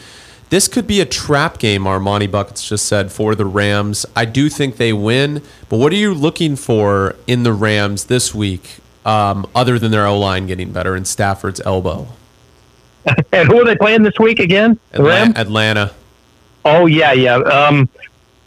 [0.50, 4.06] This could be a trap game, Armani Buckets just said, for the Rams.
[4.16, 8.34] I do think they win, but what are you looking for in the Rams this
[8.34, 12.08] week, um, other than their O line getting better and Stafford's elbow?
[13.34, 14.80] and who are they playing this week again?
[14.98, 15.36] Rams?
[15.36, 15.92] Atlanta.
[16.64, 17.36] Oh, yeah, yeah.
[17.36, 17.90] Um,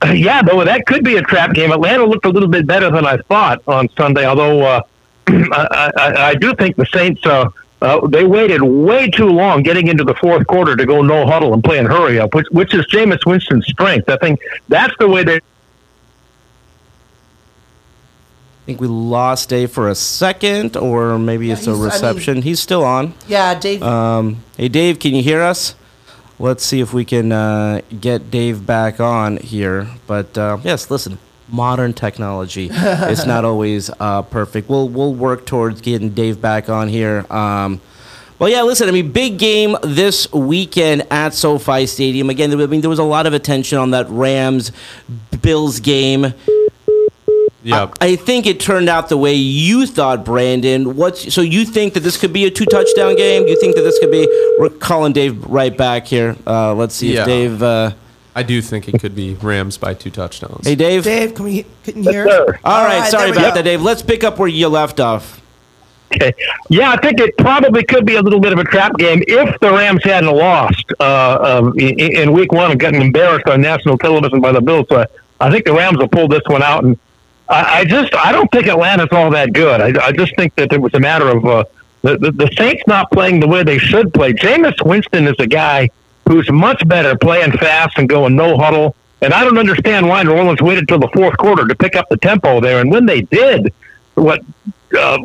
[0.14, 1.72] yeah, though that could be a trap game.
[1.72, 4.82] Atlanta looked a little bit better than I thought on Sunday, although uh,
[5.28, 7.50] I, I, I do think the Saints uh,
[7.82, 11.54] uh, they waited way too long getting into the fourth quarter to go no huddle
[11.54, 14.08] and play in hurry up, which which is Jameis Winston's strength.
[14.08, 15.36] I think that's the way they.
[18.62, 21.84] I think we lost Dave for a second, or maybe it's a he's- I mean-
[21.90, 22.42] reception.
[22.42, 23.14] he's still on.
[23.26, 23.82] Yeah, Dave.
[23.82, 25.74] Um, hey, Dave, can you hear us?
[26.40, 29.88] Let's see if we can uh, get Dave back on here.
[30.06, 32.70] But uh, yes, listen, modern technology.
[32.72, 34.70] it's not always uh, perfect.
[34.70, 37.26] We'll we'll work towards getting Dave back on here.
[37.30, 37.82] Um,
[38.38, 38.88] well, yeah, listen.
[38.88, 42.30] I mean, big game this weekend at SoFi Stadium.
[42.30, 44.72] Again, I mean, there was a lot of attention on that Rams
[45.42, 46.32] Bills game.
[47.62, 47.90] Yeah.
[48.00, 50.96] I think it turned out the way you thought, Brandon.
[50.96, 53.46] What's so you think that this could be a two touchdown game?
[53.46, 54.26] You think that this could be?
[54.58, 56.36] We're calling Dave right back here.
[56.46, 57.20] Uh, let's see Yeah.
[57.20, 57.62] if Dave.
[57.62, 57.90] Uh,
[58.34, 60.66] I do think it could be Rams by two touchdowns.
[60.66, 61.04] hey, Dave.
[61.04, 62.46] Dave, can we can you hear Yes, us?
[62.46, 62.58] sir.
[62.64, 63.54] All right, sorry about go.
[63.56, 63.82] that, Dave.
[63.82, 65.42] Let's pick up where you left off.
[66.14, 66.32] Okay.
[66.70, 69.60] Yeah, I think it probably could be a little bit of a trap game if
[69.60, 73.96] the Rams hadn't lost uh, um, in, in week one and gotten embarrassed on national
[73.98, 74.86] television by the Bills.
[74.88, 75.06] So I,
[75.46, 76.82] I think the Rams will pull this one out.
[76.82, 76.98] And
[77.50, 79.80] I, I just I don't think Atlanta's all that good.
[79.80, 81.64] I, I just think that it was a matter of uh,
[82.02, 84.32] the, the the Saints not playing the way they should play.
[84.32, 85.90] Jameis Winston is a guy
[86.26, 88.94] who's much better playing fast and going no huddle.
[89.22, 92.08] And I don't understand why New Orleans waited till the fourth quarter to pick up
[92.08, 92.80] the tempo there.
[92.80, 93.74] And when they did,
[94.14, 94.40] what
[94.96, 95.18] uh,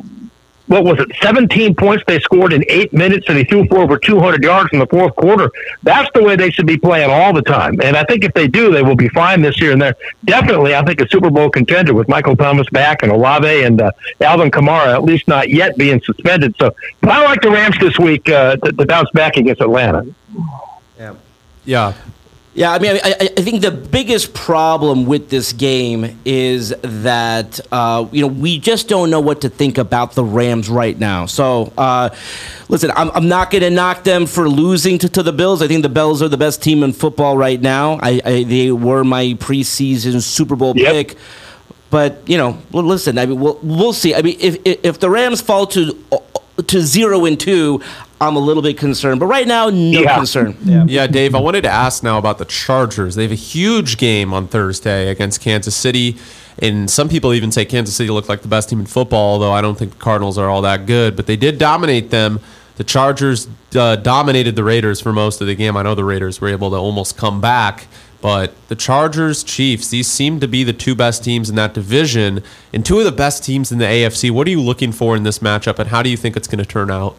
[0.67, 3.97] what was it, 17 points they scored in eight minutes, and he threw for over
[3.97, 5.51] 200 yards in the fourth quarter.
[5.83, 7.79] That's the way they should be playing all the time.
[7.81, 9.71] And I think if they do, they will be fine this year.
[9.71, 13.63] And they're definitely, I think, a Super Bowl contender with Michael Thomas back and Olave
[13.63, 16.55] and uh, Alvin Kamara, at least not yet being suspended.
[16.57, 20.05] So, but I like the Rams this week uh, to, to bounce back against Atlanta.
[20.97, 21.15] Yeah.
[21.65, 21.93] Yeah,
[22.57, 28.21] I mean, I, I think the biggest problem with this game is that uh, you
[28.21, 31.25] know we just don't know what to think about the Rams right now.
[31.25, 32.11] So, uh,
[32.69, 35.61] listen, I'm, I'm not going to knock them for losing to, to the Bills.
[35.61, 37.99] I think the Bills are the best team in football right now.
[38.01, 40.93] I, I they were my preseason Super Bowl Yep.
[40.93, 41.17] pick.
[41.89, 43.17] But you know, well, listen.
[43.17, 44.15] I mean, we'll we'll see.
[44.15, 45.93] I mean, if, if the Rams fall to
[46.67, 47.81] to zero and two,
[48.21, 49.19] I'm a little bit concerned.
[49.19, 50.15] But right now, no Yeah.
[50.15, 50.57] concern.
[50.63, 51.07] Yeah, yeah.
[51.07, 53.15] Dave, I wanted to ask now about the Chargers.
[53.15, 56.17] They have a huge game on Thursday against Kansas City.
[56.59, 59.51] And some people even say Kansas City looked like the best team in football, although
[59.51, 61.17] I don't think the Cardinals are all that good.
[61.17, 62.39] But they did dominate them.
[62.77, 65.75] The Chargers uh, dominated the Raiders for most of the game.
[65.75, 67.87] I know the Raiders were able to almost come back.
[68.25, 72.41] But the Chargers, Chiefs, these seem to be the two best teams in that division
[72.73, 74.31] and two of the best teams in the AFC.
[74.31, 76.57] What are you looking for in this matchup, and how do you think it's going
[76.57, 77.15] to turn out?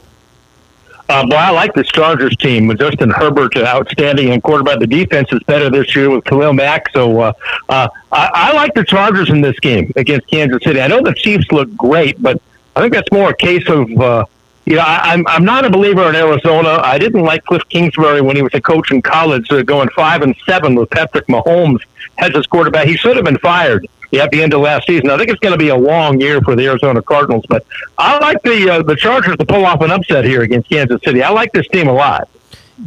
[1.09, 4.81] Uh, but I like this Chargers team with Justin Herbert, uh, outstanding and quarterback.
[4.81, 6.91] The defense is better this year with Khalil Mack.
[6.93, 7.33] So uh,
[7.69, 10.81] uh, I, I like the Chargers in this game against Kansas City.
[10.81, 12.43] I know the Chiefs look great, but
[12.75, 14.25] I think that's more a case of uh,
[14.67, 16.81] you know I, I'm I'm not a believer in Arizona.
[16.83, 20.23] I didn't like Cliff Kingsbury when he was a coach in college, uh, going five
[20.23, 21.81] and seven with Patrick Mahomes
[22.19, 22.87] as his quarterback.
[22.87, 25.11] He should have been fired at the end of last season.
[25.11, 27.67] I think it's going to be a long year for the Arizona Cardinals, but
[27.99, 31.23] I like the uh, the Chargers to pull off an upset here against Kansas City.
[31.23, 32.29] I like this team a lot.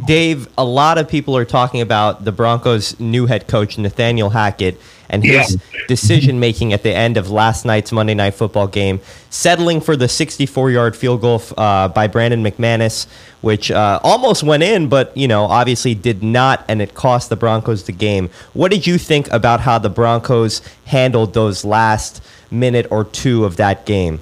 [0.06, 4.80] Dave, a lot of people are talking about the Broncos' new head coach, Nathaniel Hackett,
[5.10, 5.80] and his Yeah.
[5.88, 10.08] decision making at the end of last night's Monday Night Football game, settling for the
[10.08, 13.06] 64 yard field goal uh, by Brandon McManus,
[13.42, 17.36] which uh, almost went in, but, you know, obviously did not, and it cost the
[17.36, 18.30] Broncos the game.
[18.54, 23.56] What did you think about how the Broncos handled those last minute or two of
[23.56, 24.20] that game?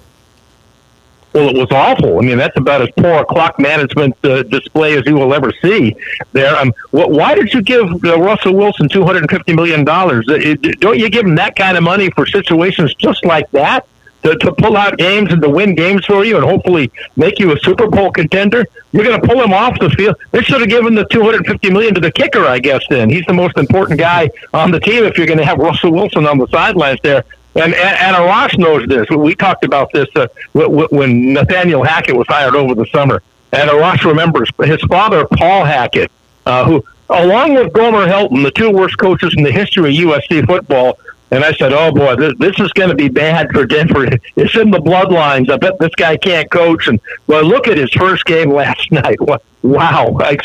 [1.34, 2.18] Well, it was awful.
[2.18, 5.52] I mean, that's about as poor a clock management uh, display as you will ever
[5.60, 5.94] see
[6.32, 6.56] there.
[6.56, 10.26] Um, wh- why did you give uh, Russell Wilson two hundred and fifty million dollars?
[10.28, 13.86] Uh, don't you give him that kind of money for situations just like that
[14.22, 17.52] to, to pull out games and to win games for you and hopefully make you
[17.52, 18.66] a Super Bowl contender?
[18.92, 20.16] You're going to pull him off the field.
[20.30, 22.82] They should have given the two hundred fifty million to the kicker, I guess.
[22.88, 25.04] Then he's the most important guy on the team.
[25.04, 27.22] If you're going to have Russell Wilson on the sidelines there.
[27.58, 29.08] And, and, Arash knows this.
[29.10, 33.22] We talked about this uh, when Nathaniel Hackett was hired over the summer.
[33.52, 36.10] And Arash remembers his father, Paul Hackett,
[36.46, 40.46] uh, who, along with Gomer Helton, the two worst coaches in the history of USC
[40.46, 40.98] football.
[41.30, 44.08] And I said, oh, boy, this, this is going to be bad for Denver.
[44.36, 45.50] It's in the bloodlines.
[45.50, 46.86] I bet this guy can't coach.
[46.88, 49.18] And, well, look at his first game last night.
[49.62, 50.16] Wow.
[50.20, 50.38] I,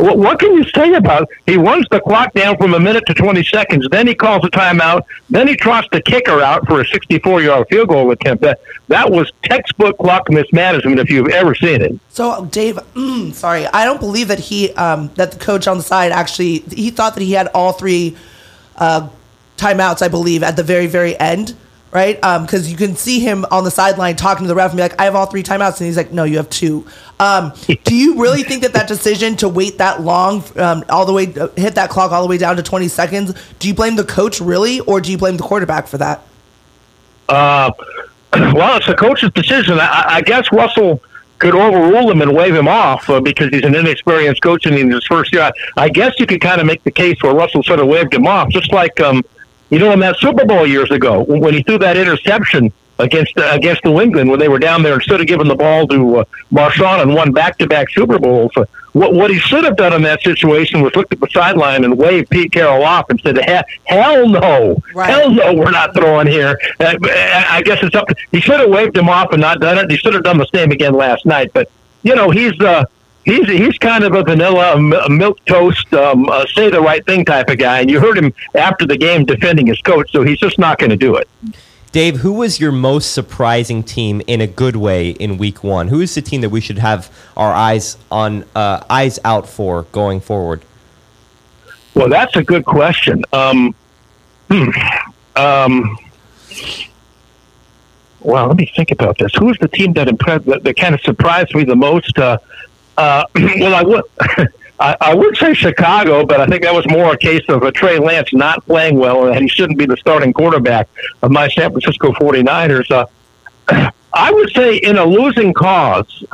[0.00, 1.28] what, what can you say about?
[1.46, 3.86] He runs the clock down from a minute to 20 seconds.
[3.90, 5.04] Then he calls a timeout.
[5.28, 8.42] Then he trots the kicker out for a 64 yard field goal attempt.
[8.42, 11.98] That, that was textbook clock mismanagement if you've ever seen it.
[12.08, 15.82] So Dave, mm, sorry, I don't believe that he um, that the coach on the
[15.82, 18.16] side actually he thought that he had all three
[18.76, 19.08] uh,
[19.56, 20.02] timeouts.
[20.02, 21.54] I believe at the very very end,
[21.92, 22.16] right?
[22.16, 25.00] Because you can see him on the sideline talking to the ref and be like,
[25.00, 26.86] "I have all three timeouts," and he's like, "No, you have two.
[27.18, 27.52] Um,
[27.84, 31.26] do you really think that that decision to wait that long, um, all the way
[31.56, 33.34] hit that clock all the way down to twenty seconds?
[33.58, 36.22] Do you blame the coach really, or do you blame the quarterback for that?
[37.28, 37.70] Uh,
[38.32, 39.78] well, it's the coach's decision.
[39.80, 41.02] I, I guess Russell
[41.40, 44.90] could overrule him and wave him off uh, because he's an inexperienced coach and in
[44.90, 45.50] his first year.
[45.76, 48.26] I guess you could kind of make the case where Russell sort of waved him
[48.26, 49.24] off, just like um,
[49.70, 53.48] you know in that Super Bowl years ago when he threw that interception against uh,
[53.52, 56.18] against New England when they were down there and instead of giving the ball to
[56.18, 58.52] uh, Marshawn and won back to back Super Bowls.
[58.56, 61.84] Uh, what what he should have done in that situation was looked at the sideline
[61.84, 65.08] and waved Pete Carroll off and said, "Hell, hell no, Right.
[65.08, 68.08] hell no, we're not throwing here." Uh, I guess it's up.
[68.08, 69.90] To, he should have waved him off and not done it.
[69.90, 71.52] He should have done the same again last night.
[71.54, 71.70] But
[72.02, 72.84] you know, he's uh,
[73.24, 74.78] he's he's kind of a vanilla
[75.08, 77.80] milk toast, um, uh, say the right thing type of guy.
[77.80, 80.90] And you heard him after the game defending his coach, so he's just not going
[80.90, 81.28] to do it.
[81.92, 85.88] Dave, who was your most surprising team in a good way in Week One?
[85.88, 89.82] Who is the team that we should have our eyes on, uh, eyes out for
[89.90, 90.62] going forward?
[91.94, 93.24] Well, that's a good question.
[93.32, 93.74] Um,
[94.48, 94.70] hmm,
[95.34, 95.98] um,
[98.20, 99.32] well, let me think about this.
[99.34, 102.16] Who's the team that impressed, that, that kind of surprised me the most?
[102.16, 102.38] Uh,
[103.00, 104.04] uh, well, I would,
[104.78, 107.98] I, would say Chicago, but I think that was more a case of a Trey
[107.98, 110.88] Lance not playing well, and he shouldn't be the starting quarterback
[111.22, 112.90] of my San Francisco 49ers.
[112.90, 116.24] Uh, I would say in a losing cause,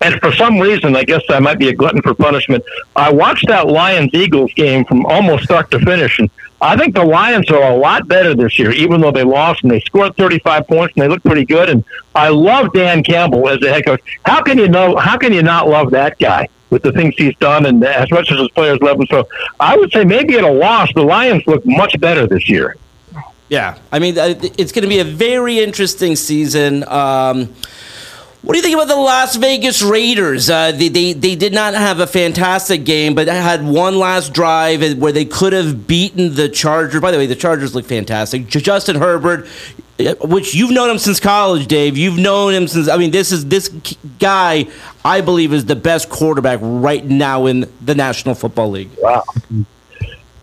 [0.00, 2.64] and for some reason, I guess I might be a glutton for punishment.
[2.96, 6.30] I watched that Lions Eagles game from almost start to finish, and
[6.62, 9.70] I think the Lions are a lot better this year, even though they lost and
[9.72, 11.70] they scored 35 points and they look pretty good.
[11.70, 14.00] And I love Dan Campbell as a head coach.
[14.26, 14.96] How can you know?
[14.96, 18.30] How can you not love that guy with the things he's done and as much
[18.30, 19.06] as his players love him?
[19.06, 19.26] So
[19.58, 22.76] I would say maybe at a loss, the Lions look much better this year.
[23.48, 26.84] Yeah, I mean, uh, it's going to be a very interesting season.
[26.86, 27.52] Um,
[28.42, 30.48] what do you think about the Las Vegas Raiders?
[30.48, 34.98] Uh, they, they they did not have a fantastic game, but had one last drive
[34.98, 37.00] where they could have beaten the Chargers.
[37.00, 38.46] By the way, the Chargers look fantastic.
[38.46, 39.46] Justin Herbert,
[39.98, 41.98] uh, which you've known him since college, Dave.
[41.98, 42.88] You've known him since.
[42.88, 43.68] I mean, this is this
[44.18, 44.66] guy.
[45.04, 48.90] I believe is the best quarterback right now in the National Football League.
[48.98, 49.24] Wow.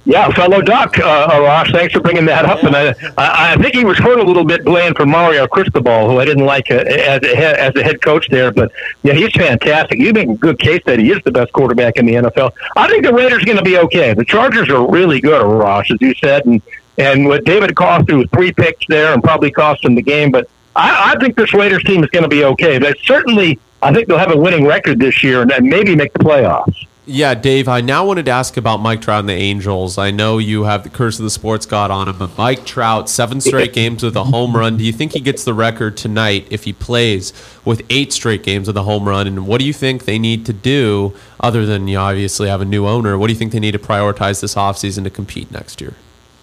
[0.08, 1.70] Yeah, fellow Duck, uh, Ross.
[1.70, 2.63] Thanks for bringing that up.
[2.63, 6.20] And I, I, think he was hurt a little bit playing for Mario Cristobal, who
[6.20, 8.54] I didn't like uh, as a as a head coach there.
[8.54, 8.72] But
[9.04, 10.00] yeah, he's fantastic.
[10.00, 12.54] You make a good case that he is the best quarterback in the NFL.
[12.78, 14.13] I think the Raiders are going to be okay.
[14.13, 16.62] The Chargers are really good, Ross, as you said, and
[16.98, 20.32] and what Derek Carr through three picks there and probably cost him the game.
[20.32, 22.80] But I, I think this Raiders team is going to be okay.
[22.80, 26.20] But certainly, I think they'll have a winning record this year and maybe make the
[26.20, 26.88] playoffs.
[27.10, 29.97] Yeah, Dave, I now wanted to ask about Mike Trout and the Angels.
[29.97, 33.10] I know you have the curse of the sports god on him, but Mike Trout,
[33.10, 34.76] seven straight games with a home run.
[34.76, 37.32] Do you think he gets the record tonight if he plays
[37.64, 39.26] with eight straight games with a home run?
[39.26, 42.66] And what do you think they need to do, other than you obviously have a
[42.66, 43.18] new owner?
[43.18, 45.93] What do you think they need to prioritize this offseason to compete next year?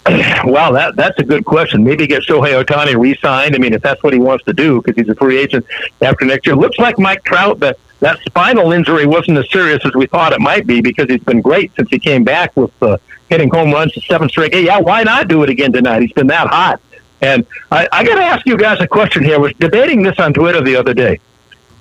[0.06, 1.84] Well, that that's a good question.
[1.84, 3.54] Maybe get Shohei Ohtani re-signed.
[3.54, 5.66] I mean, if that's what he wants to do, because he's a free agent
[6.00, 6.56] after next year.
[6.56, 10.40] Looks like Mike Trout that that spinal injury wasn't as serious as we thought it
[10.40, 13.92] might be because he's been great since he came back with uh, hitting home runs
[14.06, 14.52] seven straight.
[14.52, 16.02] Hey, yeah, why not do it again tonight?
[16.02, 16.80] He's been that hot.
[17.20, 19.36] And I, I got to ask you guys a question here.
[19.36, 21.20] I was debating this on Twitter the other day.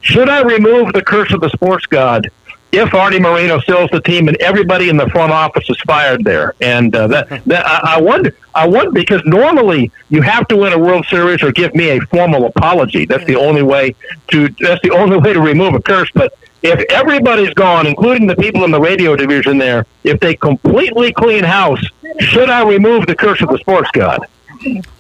[0.02, 2.30] Should I remove the curse of the sports god
[2.74, 6.56] if Arte Moreno sells the team and everybody in the front office is fired there.
[6.60, 10.74] And uh, that, that I, I wonder, I wonder because normally you have to win
[10.74, 13.06] a World Series or give me a formal apology.
[13.06, 13.96] That's the only way
[14.30, 14.50] to.
[14.60, 16.10] That's the only way to remove a curse.
[16.16, 21.14] But if everybody's gone, including the people in the radio division there, if they completely
[21.14, 21.84] clean house,
[22.20, 24.26] should I remove the curse of the sports god?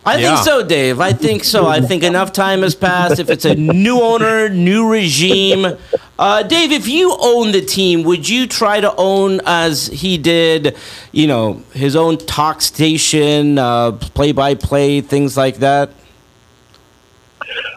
[0.05, 0.35] I Yeah.
[0.35, 0.99] think so, Dave.
[0.99, 1.67] I think so.
[1.67, 3.19] I think enough time has passed.
[3.19, 5.77] If it's a new owner, new regime,
[6.19, 10.75] uh, Dave, if you own the team, would you try to own as he did,
[11.11, 15.91] you know, his own talk station, uh, play-by-play, things like that?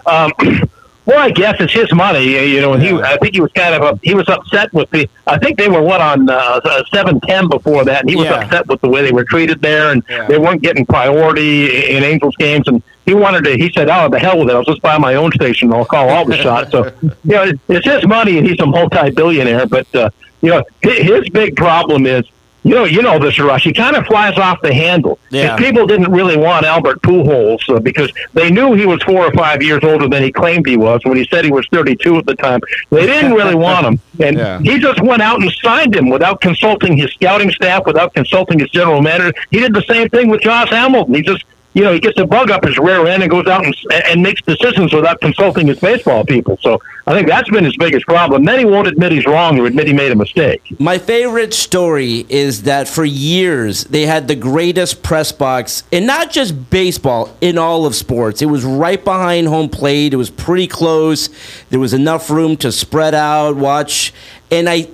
[0.06, 0.32] Um,
[1.06, 2.72] well, I guess it's his money, uh, you know.
[2.74, 5.08] And he, I think he was kind of a, he was upset with the.
[5.26, 6.60] I think they were what on uh,
[6.92, 8.40] seven ten before that, and he was Yeah.
[8.44, 12.34] upset with the way they were treated there, and they weren't getting priority in Angels
[12.36, 13.56] games, and he wanted to.
[13.56, 14.54] He said, "Oh, the hell with it!
[14.56, 15.72] I'll just buy my own station.
[15.72, 19.66] I'll call all the shots." So, you know, it's his money, and he's a multi-billionaire.
[19.66, 20.10] But uh,
[20.42, 22.24] you know, his big problem is.
[22.66, 23.62] You know, you know this, Rush.
[23.62, 25.20] He kind of flies off the handle.
[25.30, 25.56] Yeah.
[25.56, 29.62] People didn't really want Albert Pujols uh, because they knew he was four or five
[29.62, 32.34] years older than he claimed he was when he said he was 32 at the
[32.34, 32.58] time.
[32.90, 34.58] They didn't really want him, and Yeah.
[34.58, 38.70] he just went out and signed him without consulting his scouting staff, without consulting his
[38.70, 39.32] general manager.
[39.52, 41.14] He did the same thing with Josh Hamilton.
[41.14, 41.44] He just
[41.76, 44.22] you know, he gets a bug up his rear end and goes out and, and
[44.22, 46.56] makes decisions without consulting his baseball people.
[46.62, 48.46] So I think that's been his biggest problem.
[48.46, 50.74] Then he won't admit he's wrong or admit he made a mistake.
[50.80, 56.30] My favorite story is that for years they had the greatest press box and not
[56.30, 58.40] just baseball, in all of sports.
[58.40, 60.14] It was right behind home plate.
[60.14, 61.28] It was pretty close.
[61.68, 64.14] There was enough room to spread out, watch.
[64.50, 64.88] And I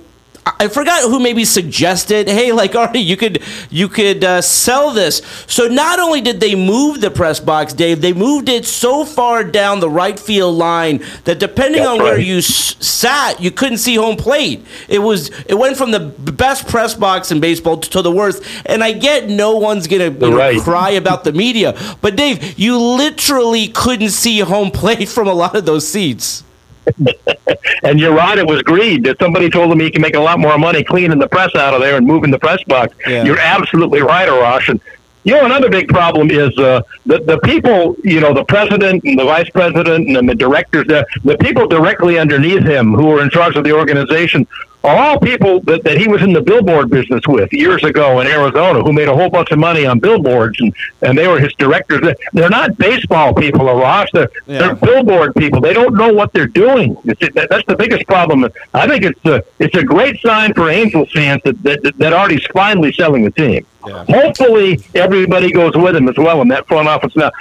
[0.45, 5.21] I forgot who maybe suggested, hey, like Arte, you could you could uh, sell this.
[5.47, 9.43] So not only did they move the press box, Dave, they moved it so far
[9.43, 13.77] down the right field line that depending That's on where you s- sat, you couldn't
[13.77, 14.65] see home plate.
[14.89, 18.43] It was it went from the best press box in baseball to the worst.
[18.65, 20.59] And I get no one's gonna know, Right.
[20.59, 25.55] cry about the media, but Dave, you literally couldn't see home plate from a lot
[25.55, 26.43] of those seats.
[27.83, 29.03] And you're right, it was greed.
[29.03, 31.73] That somebody told him he can make a lot more money cleaning the press out
[31.73, 32.95] of there and moving the press box.
[33.05, 33.23] Yeah.
[33.23, 34.69] You're absolutely right, Arash.
[34.69, 34.79] And
[35.25, 37.95] you know, another big problem is uh, the the people.
[38.03, 40.87] You know, the president and the vice president and the directors.
[40.87, 44.47] The the people directly underneath him who are in charge of the organization
[44.83, 48.27] are all people that, that he was in the billboard business with years ago in
[48.27, 51.53] Arizona, who made a whole bunch of money on billboards, and, and they were his
[51.53, 52.01] directors.
[52.33, 54.07] They're not baseball people, Arash.
[54.11, 54.59] They're, Yeah.
[54.59, 55.61] they're billboard people.
[55.61, 56.95] They don't know what they're doing.
[57.05, 58.45] That, that's the biggest problem.
[58.73, 62.45] I think it's a, it's a great sign for Angels fans that, that, that Arte's
[62.47, 63.65] finally selling the team.
[63.83, 67.15] Hopefully, everybody goes with him as well in that front office.
[67.15, 67.31] Now,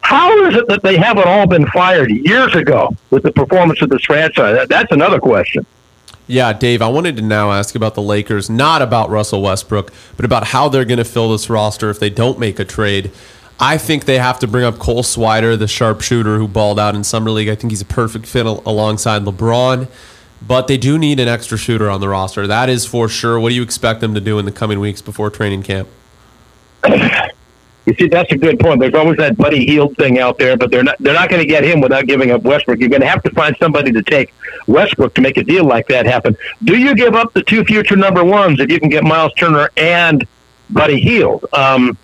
[0.00, 3.90] how is it that they haven't all been fired years ago with the performance of
[3.90, 4.66] this franchise?
[4.68, 5.66] That's another question.
[6.32, 10.24] Yeah, Dave, I wanted to now ask about the Lakers, not about Russell Westbrook, but
[10.24, 13.10] about how they're going to fill this roster if they don't make a trade.
[13.60, 17.04] I think they have to bring up Cole Swider, the sharpshooter who balled out in
[17.04, 17.50] Summer League.
[17.50, 19.88] I think he's a perfect fit alongside LeBron,
[20.40, 22.46] but they do need an extra shooter on the roster.
[22.46, 23.38] That is for sure.
[23.38, 25.86] What do you expect them to do in the coming weeks before training camp?
[27.86, 28.80] You see, that's a good point.
[28.80, 31.48] There's always that Buddy Hield thing out there, but they're not they're not going to
[31.48, 32.78] get him without giving up Westbrook.
[32.78, 34.32] You're going to have to find somebody to take
[34.66, 36.36] Westbrook to make a deal like that happen.
[36.62, 39.70] Do you give up the two future number ones if you can get Myles Turner
[39.76, 40.26] and
[40.70, 41.44] Buddy Hield?
[41.52, 41.98] Um,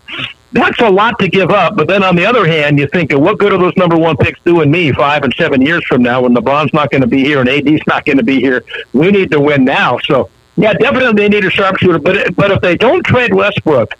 [0.51, 1.75] that's a lot to give up.
[1.75, 4.39] But then on the other hand, you think, what good are those number one picks
[4.41, 7.39] doing me five and seven years from now when LeBron's not going to be here
[7.39, 8.63] and AD's not going to be here?
[8.93, 9.99] We need to win now.
[9.99, 11.99] So yeah, definitely they need a sharpshooter.
[11.99, 13.93] But but if they don't trade Westbrook.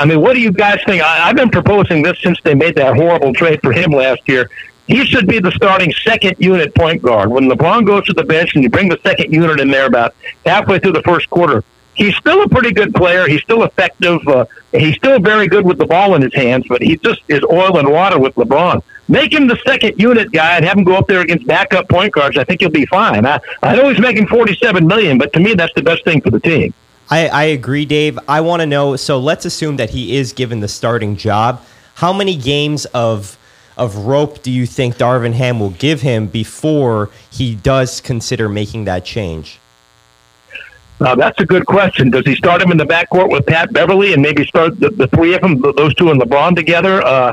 [0.00, 1.02] I mean, what do you guys think?
[1.02, 4.48] I, I've been proposing this since they made that horrible trade for him last year.
[4.86, 7.30] He should be the starting second unit point guard.
[7.30, 10.14] When LeBron goes to the bench and you bring the second unit in there about
[10.46, 11.62] halfway through the first quarter,
[11.94, 13.28] he's still a pretty good player.
[13.28, 14.26] He's still effective.
[14.26, 17.42] Uh, he's still very good with the ball in his hands, but he just is
[17.44, 18.82] oil and water with LeBron.
[19.06, 22.12] Make him the second unit guy and have him go up there against backup point
[22.14, 22.38] guards.
[22.38, 23.26] I think he'll be fine.
[23.26, 26.30] I, I know he's making forty-seven million, but to me, that's the best thing for
[26.30, 26.72] the team.
[27.10, 28.18] I, I agree, Dave.
[28.28, 28.96] I want to know.
[28.96, 31.64] So let's assume that he is given the starting job.
[31.96, 33.36] How many games of
[33.76, 38.84] of rope do you think Darvin Ham will give him before he does consider making
[38.84, 39.58] that change?
[41.00, 42.10] Uh, that's a good question.
[42.10, 45.06] Does he start him in the backcourt with Pat Beverley and maybe start the, the
[45.08, 47.02] three of them, those two and LeBron together?
[47.02, 47.32] Uh,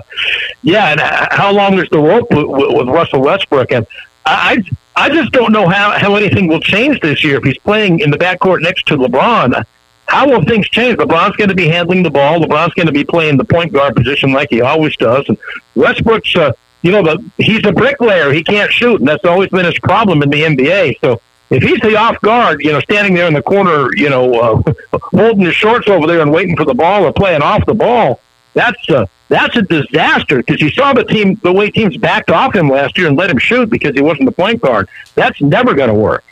[0.64, 3.74] yeah, and how long is the rope with, with Russell Westbrook?
[3.74, 3.86] And
[4.26, 4.64] I, I
[5.10, 8.18] just don't know how, how anything will change this year if he's playing in the
[8.18, 9.64] backcourt next to LeBron.
[10.08, 10.98] How will things change?
[10.98, 12.40] LeBron's going to be handling the ball.
[12.40, 15.26] LeBron's going to be playing the point guard position like he always does.
[15.28, 15.38] And
[15.76, 18.32] Westbrook's, uh, you know, the, he's a bricklayer.
[18.32, 21.00] He can't shoot, and that's always been his problem in the NBA.
[21.02, 24.34] So if he's the off guard, you know, standing there in the corner, you know,
[24.34, 24.74] uh,
[25.12, 28.20] holding his shorts over there and waiting for the ball or playing off the ball,
[28.58, 32.56] that's uh, that's a disaster because you saw the team the way teams backed off
[32.56, 34.90] him last year and let him shoot because he wasn't the point guard.
[35.16, 36.24] That's never going to work.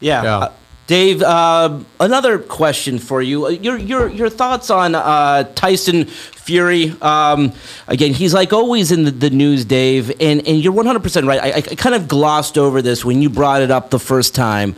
[0.00, 0.22] Yeah.
[0.22, 0.36] yeah.
[0.36, 0.52] Uh,
[0.86, 3.46] Dave, uh, another question for you.
[3.46, 6.94] Uh, your your your thoughts on uh, Tyson Fury?
[7.00, 7.54] Um,
[7.88, 11.40] again, he's like always in the, the, news, Dave, and and you're 100 percent right.
[11.40, 14.76] I, I kind of glossed over this when you brought it up the first time,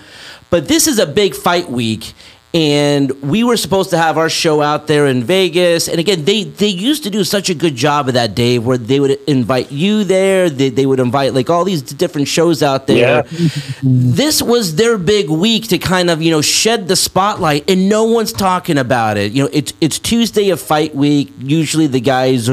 [0.48, 2.14] but this is a big fight week,
[2.57, 5.88] and we were supposed to have our show out there in Vegas.
[5.88, 8.78] And again, they they used to do such a good job of that, Dave, where
[8.78, 10.48] they would invite you there.
[10.48, 13.26] They, they would invite like all these different shows out there.
[13.26, 13.48] Yeah.
[13.82, 18.04] this was their big week to kind of you know shed the spotlight, and no
[18.04, 19.32] one's talking about it.
[19.32, 21.34] You know, it's it's Tuesday of fight week.
[21.38, 22.48] Usually, the guys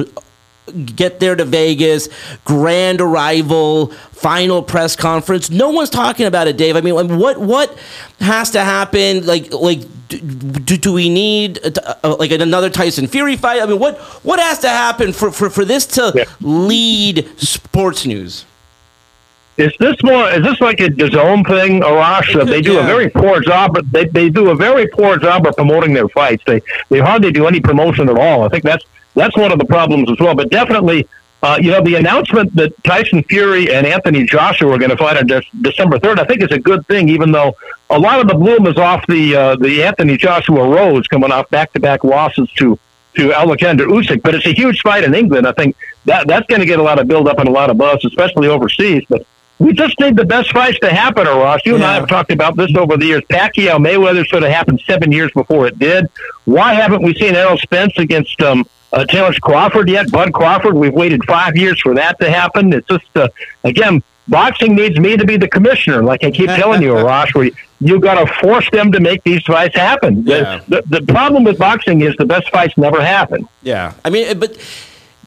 [0.96, 2.10] get there to Vegas,
[2.46, 5.50] grand arrival, final press conference.
[5.50, 6.76] No one's talking about it, Dave.
[6.76, 7.78] I mean, what what
[8.20, 9.26] has to happen?
[9.26, 13.62] Like like do, do we need uh, uh, like another Tyson Fury fight?
[13.62, 16.24] I mean, what what has to happen for for, for this to yeah.
[16.42, 18.46] lead sports news?
[19.56, 20.30] Is this more?
[20.32, 22.48] Is this like a DAZN thing, Arash?
[22.48, 22.80] They do yeah.
[22.80, 23.78] a very poor job.
[23.92, 26.44] They, they do a very poor job of promoting their fights.
[26.48, 28.44] They they hardly do any promotion at all.
[28.44, 28.84] I think that's
[29.16, 30.36] that's one of the problems as well.
[30.36, 31.08] But definitely,
[31.42, 35.18] uh, you know, the announcement that Tyson Fury and Anthony Joshua are going to fight
[35.18, 37.10] on De- December third, I think is a good thing.
[37.10, 37.56] Even though
[37.90, 41.50] a lot of the bloom is off the uh, the Anthony Joshua Rose coming off
[41.50, 42.80] back to back losses to
[43.16, 45.48] to Alexander Usyk, but it's a huge fight in England.
[45.48, 47.70] I think that that's going to get a lot of build up and a lot
[47.70, 49.04] of buzz, especially overseas.
[49.08, 49.26] But
[49.60, 51.62] we just need the best fights to happen, or Ross.
[51.66, 51.76] You yeah.
[51.78, 53.24] and I have talked about this over the years.
[53.30, 56.08] Pacquiao Mayweather should have happened seven years before it did.
[56.46, 60.12] Why haven't we seen Errol Spence against um, uh, Terrence Crawford yet.
[60.12, 62.72] Bud Crawford, we've waited five years for that to happen.
[62.72, 63.28] It's just, uh,
[63.64, 67.50] again, boxing needs me to be the commissioner, like I keep telling you, Rosh, where
[67.80, 70.24] you got to force them to make these fights happen.
[70.26, 70.62] Yeah.
[70.68, 73.48] The, the, the problem with boxing is the best fights never happen.
[73.62, 73.94] Yeah.
[74.06, 74.58] I mean, but.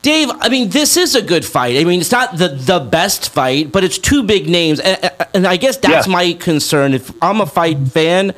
[0.02, 1.76] Dave, I mean, this is a good fight.
[1.76, 4.78] I mean, it's not the, the best fight, but it's two big names.
[4.78, 6.12] And, and I guess that's yeah.
[6.12, 6.94] my concern.
[6.94, 8.32] If I'm a fight fan,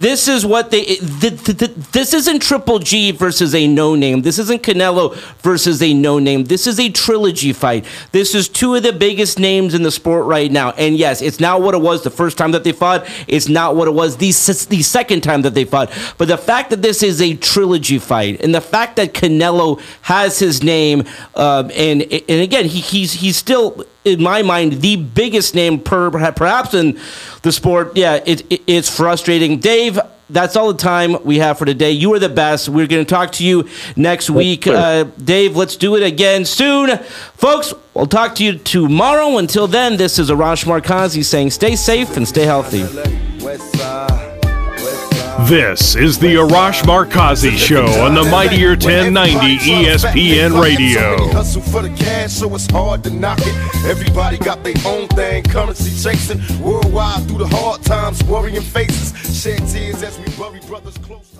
[0.00, 0.96] this is what they.
[0.96, 4.22] this isn't Triple G versus a no name.
[4.22, 6.44] This isn't Canelo versus a no name.
[6.44, 7.84] This is a trilogy fight.
[8.10, 10.70] This is two of the biggest names in the sport right now.
[10.70, 13.06] And yes, it's not what it was the first time that they fought.
[13.28, 14.28] It's not what it was the,
[14.70, 15.92] the second time that they fought.
[16.16, 20.38] But the fact that this is a trilogy fight, and the fact that Canelo has
[20.38, 25.54] his name, um, and and again, he, he's he's still in my mind, the biggest
[25.54, 26.98] name per, perhaps in
[27.42, 27.96] the sport.
[27.96, 29.58] Yeah, it, it, it's frustrating.
[29.58, 29.98] Dave,
[30.28, 31.90] that's all the time we have for today.
[31.90, 32.68] You are the best.
[32.68, 34.66] We're going to talk to you next week.
[34.66, 36.98] Uh, Dave, let's do it again soon.
[37.34, 39.38] Folks, we'll talk to you tomorrow.
[39.38, 42.84] Until then, this is Arash Markazi saying stay safe and stay healthy.
[45.46, 51.28] This is the Arash Markazi Show on the Mightier 1090 ESPN Radio.
[51.32, 53.54] Hustle for the cash, so it's hard to knock it.
[53.86, 59.12] Everybody got their own thing, currency chasing worldwide through the hard times, worrying faces.
[59.40, 61.39] Shed tears as we bury brothers close.